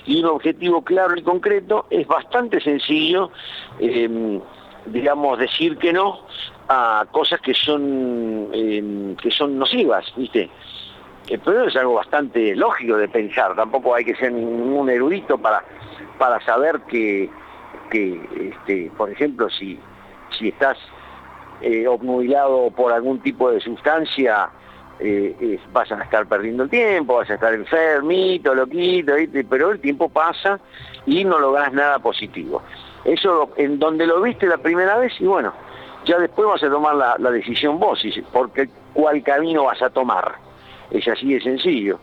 y 0.07 0.19
un 0.23 0.25
objetivo 0.25 0.83
claro 0.83 1.15
y 1.15 1.21
concreto, 1.21 1.85
es 1.91 2.07
bastante 2.07 2.59
sencillo, 2.61 3.29
em, 3.79 4.41
digamos, 4.87 5.37
decir 5.37 5.77
que 5.77 5.93
no 5.93 6.21
a 6.67 7.05
cosas 7.11 7.39
que 7.41 7.53
son, 7.53 8.49
em, 8.53 9.15
que 9.17 9.29
son 9.29 9.59
nocivas, 9.59 10.11
¿viste? 10.15 10.49
Pero 11.37 11.67
es 11.67 11.75
algo 11.75 11.95
bastante 11.95 12.55
lógico 12.55 12.97
de 12.97 13.07
pensar, 13.07 13.55
tampoco 13.55 13.93
hay 13.93 14.05
que 14.05 14.15
ser 14.15 14.31
ningún 14.31 14.89
erudito 14.89 15.37
para, 15.37 15.63
para 16.17 16.39
saber 16.41 16.81
que, 16.87 17.29
que 17.91 18.19
este, 18.49 18.91
por 18.97 19.11
ejemplo, 19.11 19.49
si, 19.49 19.79
si 20.37 20.49
estás 20.49 20.77
eh, 21.61 21.87
obnubilado 21.87 22.71
por 22.71 22.91
algún 22.91 23.19
tipo 23.19 23.51
de 23.51 23.59
sustancia, 23.59 24.49
eh, 24.99 25.59
vas 25.71 25.91
a 25.91 26.01
estar 26.03 26.25
perdiendo 26.25 26.63
el 26.63 26.69
tiempo, 26.69 27.15
vas 27.15 27.29
a 27.29 27.35
estar 27.35 27.53
enfermito, 27.53 28.53
loquito, 28.53 29.13
pero 29.49 29.71
el 29.71 29.79
tiempo 29.79 30.09
pasa 30.09 30.59
y 31.05 31.23
no 31.23 31.39
logras 31.39 31.71
nada 31.73 31.99
positivo. 31.99 32.61
Eso 33.05 33.51
en 33.55 33.79
donde 33.79 34.05
lo 34.05 34.21
viste 34.21 34.45
la 34.47 34.57
primera 34.57 34.97
vez 34.97 35.13
y 35.19 35.25
bueno, 35.25 35.53
ya 36.05 36.17
después 36.17 36.47
vas 36.47 36.63
a 36.63 36.69
tomar 36.69 36.95
la, 36.95 37.15
la 37.17 37.31
decisión 37.31 37.79
vos, 37.79 38.03
porque 38.33 38.69
cuál 38.93 39.23
camino 39.23 39.65
vas 39.65 39.81
a 39.81 39.89
tomar. 39.89 40.48
Es 40.91 41.07
así 41.07 41.33
de 41.33 41.41
sencillo. 41.41 41.99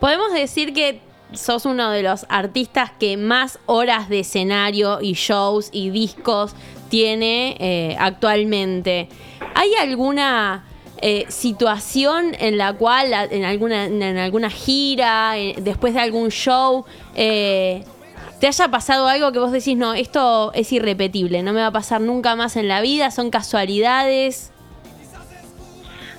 Podemos 0.00 0.32
decir 0.32 0.72
que 0.72 1.00
sos 1.32 1.66
uno 1.66 1.90
de 1.90 2.02
los 2.02 2.26
artistas 2.28 2.90
que 2.98 3.16
más 3.16 3.58
horas 3.66 4.08
de 4.08 4.20
escenario 4.20 5.00
y 5.00 5.12
shows 5.12 5.68
y 5.72 5.90
discos 5.90 6.54
tiene 6.88 7.56
eh, 7.60 7.96
actualmente. 7.98 9.08
¿Hay 9.54 9.74
alguna 9.74 10.64
eh, 11.00 11.26
situación 11.28 12.34
en 12.38 12.58
la 12.58 12.72
cual, 12.72 13.12
en 13.12 13.44
alguna, 13.44 13.86
en 13.86 14.18
alguna 14.18 14.50
gira, 14.50 15.36
eh, 15.38 15.54
después 15.58 15.94
de 15.94 16.00
algún 16.00 16.30
show, 16.30 16.84
te 17.14 18.46
haya 18.46 18.68
pasado 18.68 19.08
algo 19.08 19.32
que 19.32 19.40
vos 19.40 19.52
decís, 19.52 19.76
no, 19.76 19.94
esto 19.94 20.52
es 20.54 20.72
irrepetible, 20.72 21.42
no 21.42 21.52
me 21.52 21.60
va 21.60 21.66
a 21.66 21.72
pasar 21.72 22.00
nunca 22.00 22.36
más 22.36 22.56
en 22.56 22.68
la 22.68 22.80
vida, 22.80 23.10
son 23.10 23.30
casualidades? 23.30 24.52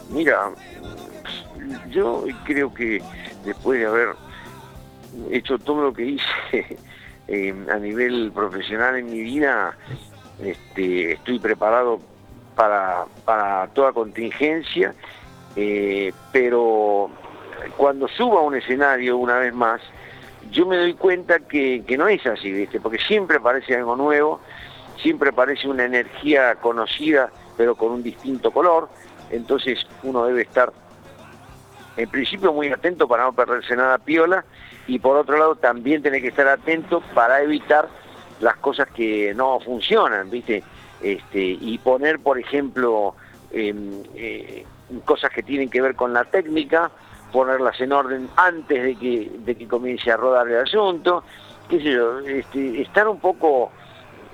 Mira, 0.09 0.51
yo 1.89 2.25
creo 2.43 2.73
que 2.73 3.01
después 3.45 3.79
de 3.79 3.85
haber 3.85 4.09
hecho 5.31 5.57
todo 5.59 5.83
lo 5.83 5.93
que 5.93 6.05
hice 6.05 6.77
a 7.71 7.75
nivel 7.77 8.31
profesional 8.33 8.97
en 8.97 9.11
mi 9.11 9.21
vida, 9.21 9.77
este, 10.39 11.13
estoy 11.13 11.39
preparado 11.39 11.99
para, 12.55 13.67
toda 13.73 13.93
contingencia, 13.93 14.93
eh, 15.55 16.11
pero 16.31 17.09
cuando 17.77 18.07
subo 18.07 18.39
a 18.39 18.41
un 18.41 18.55
escenario 18.55 19.17
una 19.17 19.37
vez 19.37 19.53
más, 19.53 19.81
yo 20.51 20.65
me 20.65 20.77
doy 20.77 20.93
cuenta 20.93 21.39
que, 21.39 21.83
no 21.97 22.07
es 22.07 22.25
así, 22.25 22.51
¿viste? 22.51 22.79
porque 22.79 22.97
siempre 22.97 23.37
aparece 23.37 23.75
algo 23.75 23.95
nuevo, 23.95 24.41
siempre 25.01 25.29
aparece 25.29 25.67
una 25.67 25.85
energía 25.85 26.55
conocida, 26.55 27.31
pero 27.55 27.75
con 27.75 27.91
un 27.91 28.03
distinto 28.03 28.51
color, 28.51 28.89
entonces 29.29 29.85
uno 30.03 30.25
debe 30.25 30.41
estar 30.41 30.73
en 31.97 32.09
principio 32.09 32.53
muy 32.53 32.67
atento 32.69 33.07
para 33.07 33.23
no 33.23 33.33
perderse 33.33 33.75
nada 33.75 33.97
piola 33.97 34.45
y 34.87 34.99
por 34.99 35.17
otro 35.17 35.37
lado 35.37 35.55
también 35.55 36.01
tiene 36.01 36.21
que 36.21 36.29
estar 36.29 36.47
atento 36.47 37.01
para 37.13 37.41
evitar 37.41 37.87
las 38.39 38.55
cosas 38.57 38.87
que 38.89 39.33
no 39.35 39.59
funcionan, 39.59 40.29
¿viste? 40.29 40.63
Este, 41.01 41.41
y 41.41 41.77
poner, 41.77 42.19
por 42.19 42.39
ejemplo, 42.39 43.15
em, 43.51 44.03
eh, 44.15 44.65
cosas 45.05 45.31
que 45.31 45.43
tienen 45.43 45.69
que 45.69 45.81
ver 45.81 45.95
con 45.95 46.13
la 46.13 46.25
técnica, 46.25 46.91
ponerlas 47.31 47.79
en 47.79 47.91
orden 47.91 48.29
antes 48.35 48.83
de 48.83 48.95
que, 48.95 49.31
de 49.39 49.55
que 49.55 49.67
comience 49.67 50.11
a 50.11 50.17
rodar 50.17 50.47
el 50.47 50.57
asunto, 50.57 51.23
qué 51.69 51.77
sé 51.77 51.91
yo, 51.91 52.19
este, 52.19 52.81
estar 52.81 53.07
un 53.07 53.19
poco 53.19 53.71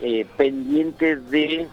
eh, 0.02 0.26
pendiente 0.38 1.18
de 1.18 1.68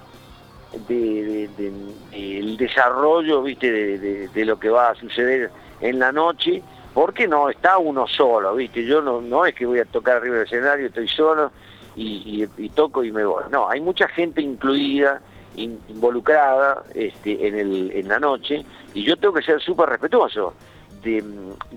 del 0.89 2.57
desarrollo 2.57 3.43
viste 3.43 3.71
de, 3.71 4.29
de, 4.29 4.45
lo 4.47 4.59
que 4.59 4.71
va 4.71 4.89
a 4.89 4.95
suceder 4.95 5.51
en 5.83 5.99
la 5.99 6.13
noche, 6.13 6.63
porque 6.95 7.29
no 7.29 7.51
está 7.51 7.77
uno 7.79 8.07
solo, 8.07 8.55
¿viste? 8.55 8.85
Yo 8.85 9.03
no, 9.03 9.21
no 9.21 9.45
es 9.45 9.55
que 9.55 9.67
voy 9.67 9.81
a 9.81 9.85
tocar 9.85 10.17
arriba 10.17 10.37
del 10.37 10.47
escenario, 10.47 10.87
estoy 10.87 11.09
solo 11.09 11.51
y, 11.97 12.47
toco 12.75 13.05
y 13.05 13.13
me 13.13 13.25
voy. 13.25 13.45
No, 13.51 13.69
hay 13.69 13.81
mucha 13.81 14.09
gente 14.09 14.41
incluida, 14.41 15.21
involucrada 15.57 16.83
este, 16.95 17.99
en, 17.99 18.09
la 18.09 18.19
noche, 18.19 18.65
y 18.95 19.03
yo 19.03 19.17
tengo 19.17 19.35
que 19.35 19.43
ser 19.43 19.61
súper 19.61 19.89
respetuoso 19.89 20.55
de, 21.03 21.23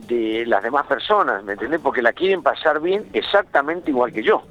de, 0.07 0.45
las 0.45 0.63
demás 0.63 0.85
personas, 0.85 1.43
¿me 1.43 1.53
entendés? 1.53 1.81
Porque 1.81 2.01
la 2.01 2.13
quieren 2.13 2.43
pasar 2.43 2.79
bien 2.79 3.09
exactamente 3.13 3.91
igual 3.91 4.13
que 4.13 4.23
yo. 4.23 4.43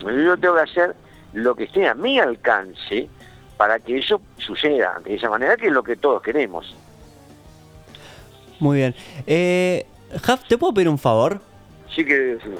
Yo 0.00 0.36
tengo 0.36 0.54
que 0.56 0.60
hacer 0.60 0.96
lo 1.32 1.54
que 1.54 1.64
esté 1.64 1.86
a 1.88 1.94
mi 1.94 2.18
alcance 2.18 3.08
para 3.56 3.78
que 3.78 3.98
eso 3.98 4.20
suceda 4.38 5.00
de 5.04 5.14
esa 5.14 5.28
manera, 5.28 5.56
que 5.56 5.66
es 5.66 5.72
lo 5.72 5.82
que 5.82 5.96
todos 5.96 6.22
queremos. 6.22 6.74
Muy 8.60 8.78
bien. 8.78 8.94
Eh, 9.26 9.86
Jaf, 10.22 10.46
¿te 10.48 10.58
puedo 10.58 10.72
pedir 10.74 10.88
un 10.88 10.98
favor? 10.98 11.40
Sí 11.94 12.04
que 12.04 12.38
sí. 12.42 12.50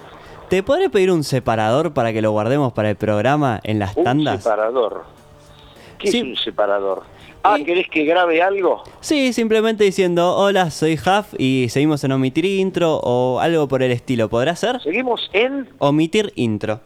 ¿Te 0.48 0.62
podré 0.62 0.88
pedir 0.88 1.10
un 1.10 1.24
separador 1.24 1.92
para 1.92 2.12
que 2.12 2.22
lo 2.22 2.30
guardemos 2.30 2.72
para 2.72 2.90
el 2.90 2.96
programa 2.96 3.60
en 3.64 3.78
las 3.78 3.94
tandas? 3.94 4.36
Un 4.36 4.42
separador. 4.42 5.04
¿Qué 5.98 6.08
es 6.08 6.14
un 6.14 6.36
separador? 6.36 7.02
Ah, 7.42 7.56
¿querés 7.64 7.88
que 7.88 8.04
grabe 8.04 8.42
algo? 8.42 8.82
Sí, 9.00 9.32
simplemente 9.32 9.84
diciendo, 9.84 10.36
hola, 10.36 10.70
soy 10.70 10.96
Jaf 10.96 11.34
y 11.38 11.68
seguimos 11.70 12.02
en 12.04 12.12
omitir 12.12 12.44
intro 12.44 12.96
o 12.96 13.40
algo 13.40 13.68
por 13.68 13.82
el 13.82 13.90
estilo. 13.92 14.28
¿Podrá 14.28 14.56
ser? 14.56 14.80
¿Seguimos 14.80 15.28
en? 15.32 15.68
Omitir 15.78 16.32
intro. 16.36 16.80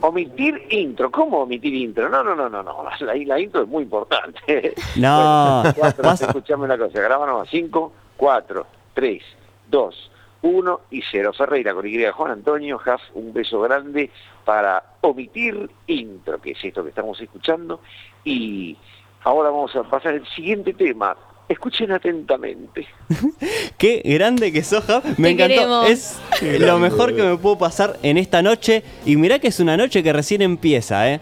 Omitir 0.00 0.66
intro. 0.70 1.10
¿Cómo 1.10 1.42
omitir 1.42 1.74
intro? 1.74 2.08
No, 2.08 2.24
no, 2.24 2.34
no, 2.34 2.48
no, 2.48 2.62
no. 2.62 2.84
La, 3.00 3.14
la 3.14 3.40
intro 3.40 3.62
es 3.62 3.68
muy 3.68 3.84
importante. 3.84 4.74
No. 4.96 5.62
Bueno, 5.62 5.92
cuatro, 5.96 6.26
escuchame 6.26 6.64
una 6.64 6.76
cosa. 6.76 7.00
Grábanos 7.00 7.46
a 7.46 7.50
5, 7.50 7.92
4, 8.22 8.64
3, 8.94 9.20
2, 9.68 10.10
1 10.42 10.80
y 10.92 11.02
0. 11.10 11.32
Ferreira 11.36 11.74
con 11.74 11.84
Y. 11.88 12.06
Juan 12.06 12.30
Antonio, 12.30 12.78
Jaf, 12.78 13.02
un 13.14 13.32
beso 13.32 13.60
grande 13.62 14.10
para 14.44 14.80
omitir 15.00 15.68
intro, 15.88 16.40
que 16.40 16.52
es 16.52 16.64
esto 16.64 16.84
que 16.84 16.90
estamos 16.90 17.20
escuchando. 17.20 17.80
Y 18.22 18.76
ahora 19.24 19.50
vamos 19.50 19.74
a 19.74 19.82
pasar 19.82 20.14
al 20.14 20.28
siguiente 20.36 20.72
tema. 20.72 21.16
Escuchen 21.48 21.90
atentamente. 21.90 22.86
Qué 23.76 24.02
grande 24.04 24.52
que 24.52 24.62
sos, 24.62 24.84
Jaf. 24.84 25.04
Me 25.18 25.34
Te 25.34 25.44
encantó. 25.44 25.54
queremos. 25.56 25.90
Es 25.90 26.20
lo 26.60 26.78
mejor 26.78 27.16
que 27.16 27.24
me 27.24 27.36
pudo 27.36 27.58
pasar 27.58 27.98
en 28.04 28.18
esta 28.18 28.40
noche. 28.40 28.84
Y 29.04 29.16
mirá 29.16 29.40
que 29.40 29.48
es 29.48 29.58
una 29.58 29.76
noche 29.76 30.00
que 30.04 30.12
recién 30.12 30.42
empieza, 30.42 31.10
¿eh? 31.10 31.20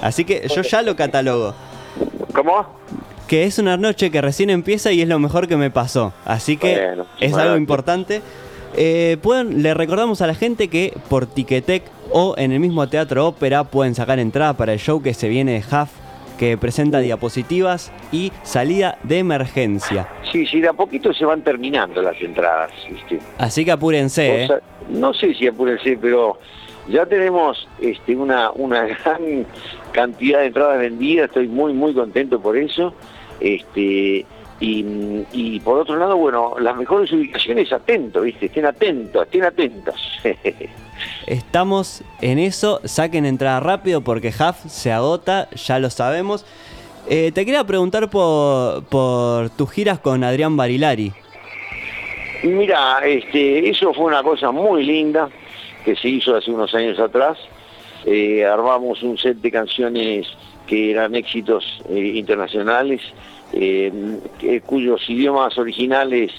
Así 0.00 0.24
que 0.24 0.46
yo 0.46 0.62
ya 0.62 0.80
lo 0.82 0.94
catalogo. 0.94 1.56
¿Cómo? 2.32 2.79
Que 3.30 3.44
es 3.44 3.60
una 3.60 3.76
noche 3.76 4.10
que 4.10 4.20
recién 4.20 4.50
empieza 4.50 4.90
y 4.90 5.02
es 5.02 5.08
lo 5.08 5.20
mejor 5.20 5.46
que 5.46 5.56
me 5.56 5.70
pasó. 5.70 6.12
Así 6.24 6.56
que 6.56 6.84
Bueno, 6.84 7.06
es 7.20 7.32
algo 7.34 7.56
importante. 7.56 8.22
Eh, 8.76 9.18
pueden, 9.22 9.62
le 9.62 9.72
recordamos 9.72 10.20
a 10.20 10.26
la 10.26 10.34
gente 10.34 10.66
que 10.66 10.92
por 11.08 11.26
Ticketek 11.26 11.84
o 12.10 12.34
en 12.36 12.50
el 12.50 12.58
mismo 12.58 12.88
Teatro 12.88 13.28
Ópera 13.28 13.62
pueden 13.62 13.94
sacar 13.94 14.18
entrada 14.18 14.54
para 14.54 14.72
el 14.72 14.80
show 14.80 15.00
que 15.00 15.14
se 15.14 15.28
viene 15.28 15.52
de 15.52 15.58
Huff, 15.58 15.90
que 16.40 16.58
presenta 16.58 16.98
diapositivas 16.98 17.92
y 18.10 18.32
salida 18.42 18.98
de 19.04 19.18
emergencia. 19.18 20.08
Sí, 20.32 20.44
sí, 20.44 20.60
de 20.60 20.66
a 20.66 20.72
poquito 20.72 21.14
se 21.14 21.24
van 21.24 21.42
terminando 21.42 22.02
las 22.02 22.20
entradas. 22.20 22.72
¿viste? 22.90 23.20
Así 23.38 23.64
que 23.64 23.70
apúrense, 23.70 24.42
¿eh? 24.42 24.48
No 24.88 25.14
sé 25.14 25.34
si 25.34 25.46
apúrense, 25.46 25.96
pero 26.02 26.36
ya 26.88 27.06
tenemos 27.06 27.68
este, 27.80 28.16
una, 28.16 28.50
una 28.50 28.86
gran 29.04 29.46
cantidad 29.92 30.40
de 30.40 30.46
entradas 30.46 30.80
vendidas, 30.80 31.28
estoy 31.28 31.46
muy, 31.46 31.72
muy 31.72 31.94
contento 31.94 32.40
por 32.40 32.56
eso. 32.56 32.92
Este, 33.40 34.26
y, 34.60 34.84
y 35.32 35.60
por 35.60 35.78
otro 35.78 35.96
lado, 35.96 36.16
bueno, 36.16 36.54
las 36.60 36.76
mejores 36.76 37.10
ubicaciones, 37.12 37.72
atento, 37.72 38.20
¿viste? 38.20 38.46
Estén 38.46 38.66
atentos, 38.66 39.22
estén 39.24 39.44
atentos. 39.44 39.94
Estamos 41.26 42.02
en 42.20 42.38
eso, 42.38 42.80
saquen 42.84 43.24
entrada 43.24 43.60
rápido 43.60 44.02
porque 44.02 44.28
Huff 44.28 44.66
se 44.66 44.92
agota, 44.92 45.48
ya 45.50 45.78
lo 45.78 45.88
sabemos. 45.88 46.44
Eh, 47.08 47.32
te 47.32 47.44
quería 47.44 47.64
preguntar 47.64 48.10
por, 48.10 48.84
por 48.84 49.50
tus 49.50 49.70
giras 49.70 49.98
con 49.98 50.22
Adrián 50.22 50.56
Barilari. 50.56 51.12
Mira, 52.42 53.00
este, 53.04 53.68
eso 53.68 53.92
fue 53.92 54.06
una 54.06 54.22
cosa 54.22 54.50
muy 54.50 54.84
linda 54.84 55.28
que 55.84 55.96
se 55.96 56.08
hizo 56.08 56.36
hace 56.36 56.50
unos 56.50 56.74
años 56.74 56.98
atrás. 56.98 57.38
Eh, 58.04 58.44
armamos 58.44 59.02
un 59.02 59.18
set 59.18 59.38
de 59.38 59.50
canciones 59.50 60.26
que 60.70 60.92
eran 60.92 61.16
éxitos 61.16 61.82
eh, 61.88 62.12
internacionales, 62.14 63.00
eh, 63.52 63.90
cuyos 64.64 65.02
idiomas 65.10 65.58
originales 65.58 66.30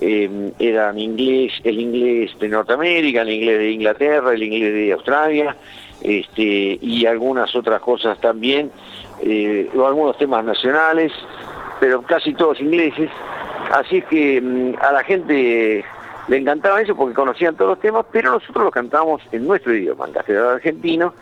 eh, 0.00 0.52
eran 0.58 0.98
inglés, 0.98 1.52
el 1.64 1.78
inglés 1.78 2.30
de 2.40 2.48
Norteamérica, 2.48 3.20
el 3.20 3.28
inglés 3.28 3.58
de 3.58 3.72
Inglaterra, 3.72 4.32
el 4.32 4.42
inglés 4.42 4.72
de 4.72 4.92
Australia, 4.94 5.54
este, 6.00 6.78
y 6.80 7.04
algunas 7.04 7.54
otras 7.54 7.82
cosas 7.82 8.18
también, 8.22 8.70
o 9.76 9.86
algunos 9.86 10.16
temas 10.16 10.42
nacionales, 10.46 11.12
pero 11.78 12.00
casi 12.00 12.32
todos 12.32 12.58
ingleses. 12.62 13.10
Así 13.70 13.98
es 13.98 14.04
que 14.06 14.40
mm, 14.40 14.76
a 14.80 14.92
la 14.92 15.04
gente 15.04 15.84
le 16.28 16.36
encantaba 16.38 16.80
eso 16.80 16.96
porque 16.96 17.14
conocían 17.14 17.54
todos 17.54 17.72
los 17.72 17.80
temas, 17.80 18.06
pero 18.10 18.30
nosotros 18.30 18.64
los 18.64 18.72
cantábamos 18.72 19.20
en 19.30 19.46
nuestro 19.46 19.74
idioma, 19.74 20.06
en 20.06 20.14
castellano 20.14 20.48
argentino, 20.48 21.12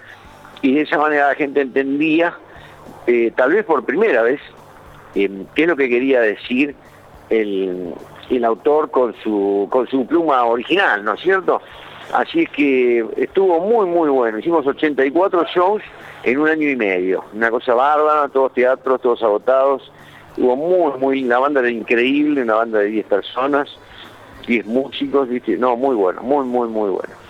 y 0.63 0.75
de 0.75 0.83
esa 0.83 0.97
manera 0.97 1.29
la 1.29 1.35
gente 1.35 1.61
entendía, 1.61 2.37
eh, 3.07 3.33
tal 3.37 3.53
vez 3.53 3.65
por 3.65 3.85
primera 3.85 4.23
vez, 4.23 4.41
eh, 5.15 5.31
qué 5.55 5.63
es 5.63 5.69
lo 5.69 5.77
que 5.77 5.89
quería 5.89 6.21
decir 6.21 6.75
el, 7.31 7.95
el 8.31 8.45
autor 8.45 8.91
con 8.91 9.15
su, 9.23 9.67
con 9.71 9.87
su 9.89 10.07
pluma 10.07 10.45
original, 10.45 11.05
¿no 11.05 11.15
es 11.15 11.21
cierto? 11.21 11.61
Así 12.13 12.43
es 12.43 12.51
que 12.51 13.07
estuvo 13.17 13.59
muy, 13.61 13.87
muy 13.87 14.11
bueno. 14.11 14.39
Hicimos 14.39 14.67
84 14.67 15.47
shows 15.55 15.83
en 16.25 16.39
un 16.39 16.49
año 16.49 16.69
y 16.69 16.77
medio. 16.77 17.25
Una 17.33 17.51
cosa 17.51 17.75
bárbara, 17.75 18.29
todos 18.29 18.53
teatros, 18.53 19.01
todos 19.01 19.23
agotados. 19.23 19.91
Hubo 20.37 20.57
muy, 20.57 20.99
muy, 20.99 21.23
la 21.23 21.39
banda 21.39 21.61
era 21.61 21.71
increíble, 21.71 22.43
una 22.43 22.55
banda 22.55 22.81
de 22.81 22.87
10 22.87 23.07
personas, 23.07 23.69
10 24.47 24.67
músicos. 24.67 25.29
No, 25.59 25.77
muy 25.77 25.95
bueno, 25.95 26.23
muy, 26.23 26.45
muy, 26.45 26.69
muy 26.69 26.91
bueno. 26.91 27.22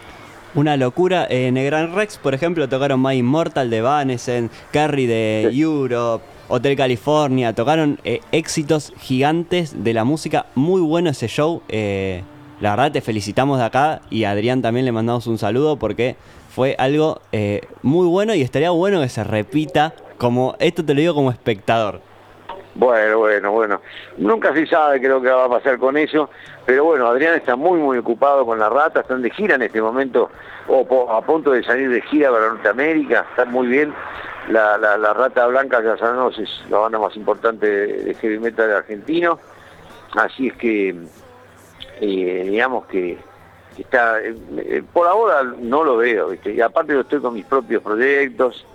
Una 0.54 0.76
locura. 0.76 1.26
En 1.28 1.56
el 1.56 1.66
Gran 1.66 1.94
Rex, 1.94 2.18
por 2.18 2.34
ejemplo, 2.34 2.68
tocaron 2.68 3.00
My 3.02 3.14
Immortal 3.16 3.70
de 3.70 3.80
Vanesen, 3.80 4.50
Carrie 4.70 5.06
de 5.06 5.48
Sí. 5.50 5.60
Europe, 5.62 6.24
Hotel 6.48 6.76
California. 6.76 7.54
Tocaron 7.54 7.98
eh, 8.04 8.20
éxitos 8.32 8.92
gigantes 9.00 9.82
de 9.82 9.94
la 9.94 10.04
música. 10.04 10.46
Muy 10.54 10.80
bueno 10.82 11.10
ese 11.10 11.26
show. 11.28 11.62
eh, 11.68 12.22
la 12.60 12.70
verdad, 12.76 12.92
te 12.92 13.00
felicitamos 13.00 13.58
de 13.58 13.64
acá 13.64 14.02
y 14.08 14.22
a 14.22 14.30
Adrián 14.30 14.62
también 14.62 14.84
le 14.86 14.92
mandamos 14.92 15.26
un 15.26 15.36
saludo 15.36 15.76
porque 15.78 16.14
fue 16.54 16.76
algo 16.78 17.20
eh, 17.32 17.62
muy 17.82 18.06
bueno 18.06 18.36
y 18.36 18.42
estaría 18.42 18.70
bueno 18.70 19.00
que 19.00 19.08
se 19.08 19.24
repita. 19.24 19.94
Como 20.16 20.54
esto 20.60 20.84
te 20.84 20.94
lo 20.94 21.00
digo 21.00 21.14
como 21.14 21.32
espectador. 21.32 22.00
Bueno, 22.74 23.18
bueno, 23.18 23.52
bueno. 23.52 23.80
Nunca 24.16 24.54
se 24.54 24.66
sabe 24.66 25.00
qué 25.00 25.06
es 25.06 25.12
lo 25.12 25.20
que 25.20 25.30
va 25.30 25.44
a 25.44 25.48
pasar 25.48 25.78
con 25.78 25.96
eso, 25.96 26.30
pero 26.64 26.84
bueno, 26.84 27.06
Adrián 27.06 27.34
está 27.34 27.54
muy, 27.54 27.78
muy 27.78 27.98
ocupado 27.98 28.46
con 28.46 28.58
la 28.58 28.68
rata, 28.68 29.00
están 29.00 29.22
de 29.22 29.30
gira 29.30 29.56
en 29.56 29.62
este 29.62 29.82
momento, 29.82 30.30
o 30.68 31.10
a 31.10 31.20
punto 31.22 31.50
de 31.52 31.62
salir 31.64 31.90
de 31.90 32.00
gira 32.02 32.30
para 32.30 32.48
Norteamérica, 32.48 33.26
están 33.30 33.50
muy 33.50 33.66
bien. 33.66 33.92
La, 34.48 34.76
rata 35.14 35.46
blanca, 35.46 35.82
ya 35.82 35.96
sabemos, 35.96 36.36
es 36.38 36.48
la 36.68 36.78
banda 36.78 36.98
más 36.98 37.14
importante 37.14 37.66
de, 37.66 38.14
heavy 38.14 38.38
metal 38.38 38.72
argentino, 38.72 39.38
así 40.16 40.48
es 40.48 40.54
que, 40.54 40.96
eh, 42.00 42.46
digamos 42.48 42.86
que 42.86 43.18
está, 43.78 44.20
eh, 44.20 44.34
eh, 44.58 44.82
por 44.92 45.06
ahora 45.06 45.44
no 45.44 45.84
lo 45.84 45.98
veo, 45.98 46.30
y 46.44 46.60
aparte 46.60 46.94
yo 46.94 47.00
estoy 47.00 47.20
con 47.20 47.34
mis 47.34 47.44
propios 47.44 47.82
proyectos, 47.82 48.66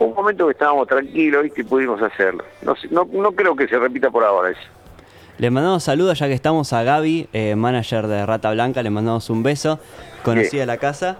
fue 0.00 0.08
un 0.08 0.14
momento 0.14 0.46
que 0.46 0.52
estábamos 0.52 0.88
tranquilos 0.88 1.42
¿viste? 1.42 1.60
y 1.60 1.64
pudimos 1.64 2.00
hacerlo. 2.00 2.42
No, 2.62 2.74
no, 2.90 3.04
no 3.12 3.32
creo 3.32 3.54
que 3.54 3.68
se 3.68 3.78
repita 3.78 4.10
por 4.10 4.24
ahora 4.24 4.48
eso. 4.48 4.60
Le 5.36 5.50
mandamos 5.50 5.84
saludos 5.84 6.18
ya 6.18 6.26
que 6.26 6.32
estamos 6.32 6.72
a 6.72 6.82
Gaby, 6.82 7.28
eh, 7.34 7.54
manager 7.54 8.06
de 8.06 8.24
Rata 8.24 8.50
Blanca, 8.50 8.82
le 8.82 8.88
mandamos 8.88 9.28
un 9.28 9.42
beso, 9.42 9.78
conocida 10.22 10.64
la 10.64 10.78
casa. 10.78 11.18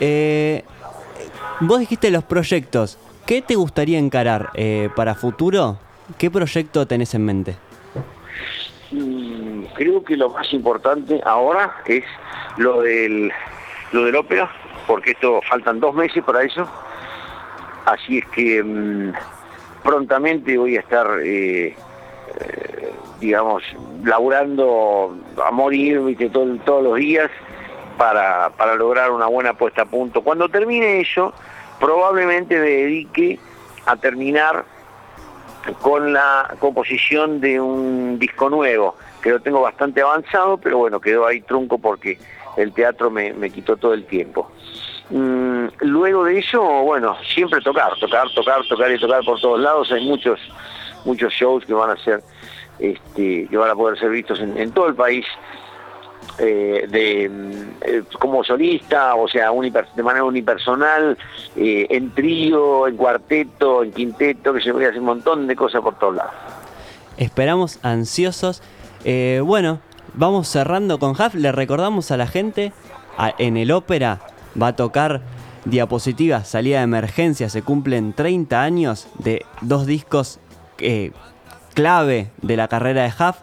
Eh, 0.00 0.64
vos 1.60 1.78
dijiste 1.78 2.10
los 2.10 2.24
proyectos, 2.24 2.98
¿qué 3.26 3.42
te 3.42 3.54
gustaría 3.54 3.98
encarar 3.98 4.48
eh, 4.54 4.88
para 4.96 5.14
futuro? 5.14 5.76
¿Qué 6.16 6.30
proyecto 6.30 6.86
tenés 6.86 7.14
en 7.14 7.22
mente? 7.22 7.56
Mm, 8.92 9.64
creo 9.74 10.02
que 10.02 10.16
lo 10.16 10.30
más 10.30 10.50
importante 10.54 11.20
ahora 11.22 11.82
es 11.84 12.04
lo 12.56 12.80
del, 12.80 13.30
lo 13.92 14.04
del 14.04 14.16
ópera, 14.16 14.50
porque 14.86 15.10
esto 15.10 15.42
faltan 15.46 15.80
dos 15.80 15.94
meses 15.94 16.24
para 16.24 16.44
eso. 16.44 16.66
Así 17.86 18.18
es 18.18 18.26
que 18.26 18.62
mm, 18.62 19.12
prontamente 19.82 20.58
voy 20.58 20.76
a 20.76 20.80
estar, 20.80 21.06
eh, 21.22 21.68
eh, 21.68 22.92
digamos, 23.20 23.62
laburando 24.04 25.16
a 25.44 25.50
morir 25.52 26.00
¿viste? 26.00 26.28
Todo- 26.28 26.56
todos 26.64 26.82
los 26.82 26.96
días 26.96 27.30
para, 27.96 28.50
lograr 28.76 29.10
una 29.12 29.26
buena 29.26 29.54
puesta 29.54 29.82
a 29.82 29.86
punto. 29.86 30.22
Cuando 30.22 30.48
termine 30.48 31.00
eso, 31.00 31.32
probablemente 31.80 32.56
me 32.58 32.68
dedique 32.68 33.38
a 33.86 33.96
terminar 33.96 34.64
con 35.80 36.12
la 36.12 36.54
composición 36.58 37.40
de 37.40 37.60
un 37.60 38.18
disco 38.18 38.50
nuevo, 38.50 38.96
que 39.22 39.30
lo 39.30 39.40
tengo 39.40 39.60
bastante 39.62 40.02
avanzado, 40.02 40.58
pero 40.58 40.78
bueno, 40.78 41.00
quedó 41.00 41.26
ahí 41.26 41.40
trunco 41.40 41.78
porque 41.78 42.18
el 42.56 42.72
teatro 42.72 43.10
me 43.10 43.50
quitó 43.50 43.76
todo 43.76 43.94
el 43.94 44.04
tiempo. 44.06 44.50
Mm, 45.10 45.66
luego 45.82 46.24
de 46.24 46.38
eso, 46.38 46.60
bueno, 46.60 47.16
siempre 47.22 47.60
tocar, 47.60 47.92
tocar, 48.00 48.28
tocar, 48.34 48.66
tocar 48.68 48.90
y 48.90 48.98
tocar 48.98 49.24
por 49.24 49.40
todos 49.40 49.60
lados. 49.60 49.92
Hay 49.92 50.04
muchos, 50.04 50.40
muchos 51.04 51.32
shows 51.32 51.64
que 51.64 51.74
van 51.74 51.90
a 51.90 51.96
ser, 51.96 52.22
este, 52.78 53.46
que 53.48 53.56
van 53.56 53.70
a 53.70 53.74
poder 53.74 53.98
ser 53.98 54.10
vistos 54.10 54.40
en, 54.40 54.70
todo 54.72 54.88
el 54.88 54.94
país. 54.94 55.24
eh, 56.38 56.86
de 56.88 57.28
mm, 57.30 57.52
eh, 57.80 58.02
como 58.18 58.44
solista, 58.44 59.14
o 59.14 59.26
sea, 59.28 59.50
de 59.52 60.02
manera 60.02 60.24
unipersonal, 60.24 61.16
eh, 61.56 61.86
en 61.88 62.10
trío, 62.10 62.86
en 62.86 62.96
cuarteto, 62.96 63.82
en 63.82 63.92
quinteto, 63.92 64.52
que 64.52 64.60
se 64.60 64.70
a 64.70 64.74
hacer 64.74 64.98
un 64.98 65.06
montón 65.06 65.46
de 65.46 65.56
cosas 65.56 65.80
por 65.82 65.98
todos 65.98 66.16
lados. 66.16 66.34
Esperamos 67.16 67.78
ansiosos. 67.82 68.62
Bueno, 69.44 69.80
vamos 70.14 70.48
cerrando 70.48 70.98
con 70.98 71.12
Huff. 71.12 71.34
Le 71.34 71.52
recordamos 71.52 72.10
a 72.10 72.16
la 72.16 72.26
gente, 72.26 72.72
en 73.38 73.56
el 73.56 73.70
ópera 73.70 74.20
va 74.60 74.68
a 74.68 74.76
tocar 74.76 75.22
diapositivas, 75.64 76.48
salida 76.48 76.78
de 76.78 76.84
emergencia. 76.84 77.48
Se 77.48 77.62
cumplen 77.62 78.12
30 78.12 78.62
años 78.62 79.08
de 79.18 79.44
dos 79.60 79.86
discos 79.86 80.40
eh, 80.78 81.12
clave 81.74 82.30
de 82.42 82.56
la 82.56 82.68
carrera 82.68 83.02
de 83.02 83.08
Huff. 83.08 83.36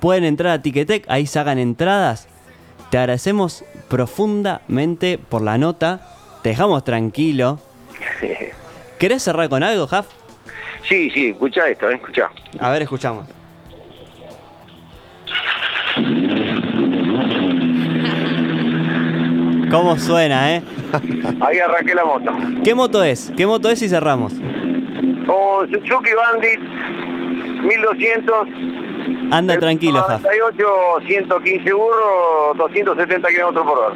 Pueden 0.00 0.24
entrar 0.24 0.52
a 0.52 0.62
Ticketek, 0.62 1.04
ahí 1.08 1.26
sacan 1.26 1.58
entradas. 1.58 2.28
Te 2.90 2.98
agradecemos 2.98 3.64
profundamente 3.88 5.18
por 5.18 5.42
la 5.42 5.58
nota. 5.58 6.06
te 6.42 6.50
dejamos 6.50 6.84
tranquilo. 6.84 7.58
¿Querés 8.98 9.22
cerrar 9.22 9.48
con 9.48 9.62
algo, 9.62 9.86
Jaf? 9.86 10.06
Sí, 10.88 11.10
sí, 11.10 11.30
escucha 11.30 11.68
esto, 11.68 11.90
¿eh? 11.90 11.96
escucha. 11.96 12.30
A 12.60 12.70
ver, 12.70 12.82
escuchamos. 12.82 13.26
¿Cómo 19.70 19.96
suena, 19.98 20.54
eh? 20.56 20.62
Ahí 21.40 21.58
arranqué 21.58 21.94
la 21.94 22.04
moto. 22.04 22.32
¿Qué 22.64 22.74
moto 22.74 23.02
es? 23.02 23.32
¿Qué 23.36 23.46
moto 23.46 23.70
es 23.70 23.82
y 23.82 23.88
cerramos? 23.88 24.32
Oh, 25.28 25.64
Suzuki 25.66 26.10
Bandit 26.14 26.60
1200. 27.62 28.48
Anda 29.30 29.58
tranquilo, 29.58 30.00
Jaf. 30.02 30.22
98, 30.22 30.64
115 31.06 31.72
burros, 31.72 32.56
270 32.58 33.28
kilómetros 33.28 33.66
por 33.66 33.78
hora. 33.78 33.94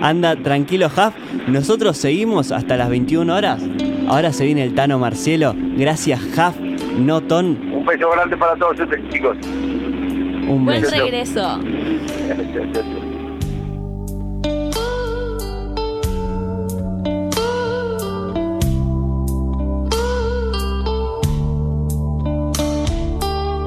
Anda 0.00 0.36
tranquilo, 0.36 0.88
Jaf. 0.88 1.14
Nosotros 1.48 1.96
seguimos 1.96 2.52
hasta 2.52 2.76
las 2.76 2.88
21 2.88 3.34
horas. 3.34 3.62
Ahora 4.08 4.32
se 4.32 4.44
viene 4.44 4.62
el 4.64 4.74
Tano 4.74 4.98
Marcielo. 4.98 5.54
Gracias, 5.56 6.20
Jaf. 6.34 6.56
No 6.98 7.20
ton. 7.20 7.58
Un 7.72 7.84
beso 7.84 8.10
grande 8.10 8.36
para 8.36 8.54
todos 8.56 8.78
ustedes, 8.78 9.08
chicos. 9.10 9.36
Un 9.44 10.64
Buen 10.64 10.82
beso. 10.82 10.96
regreso. 10.96 11.60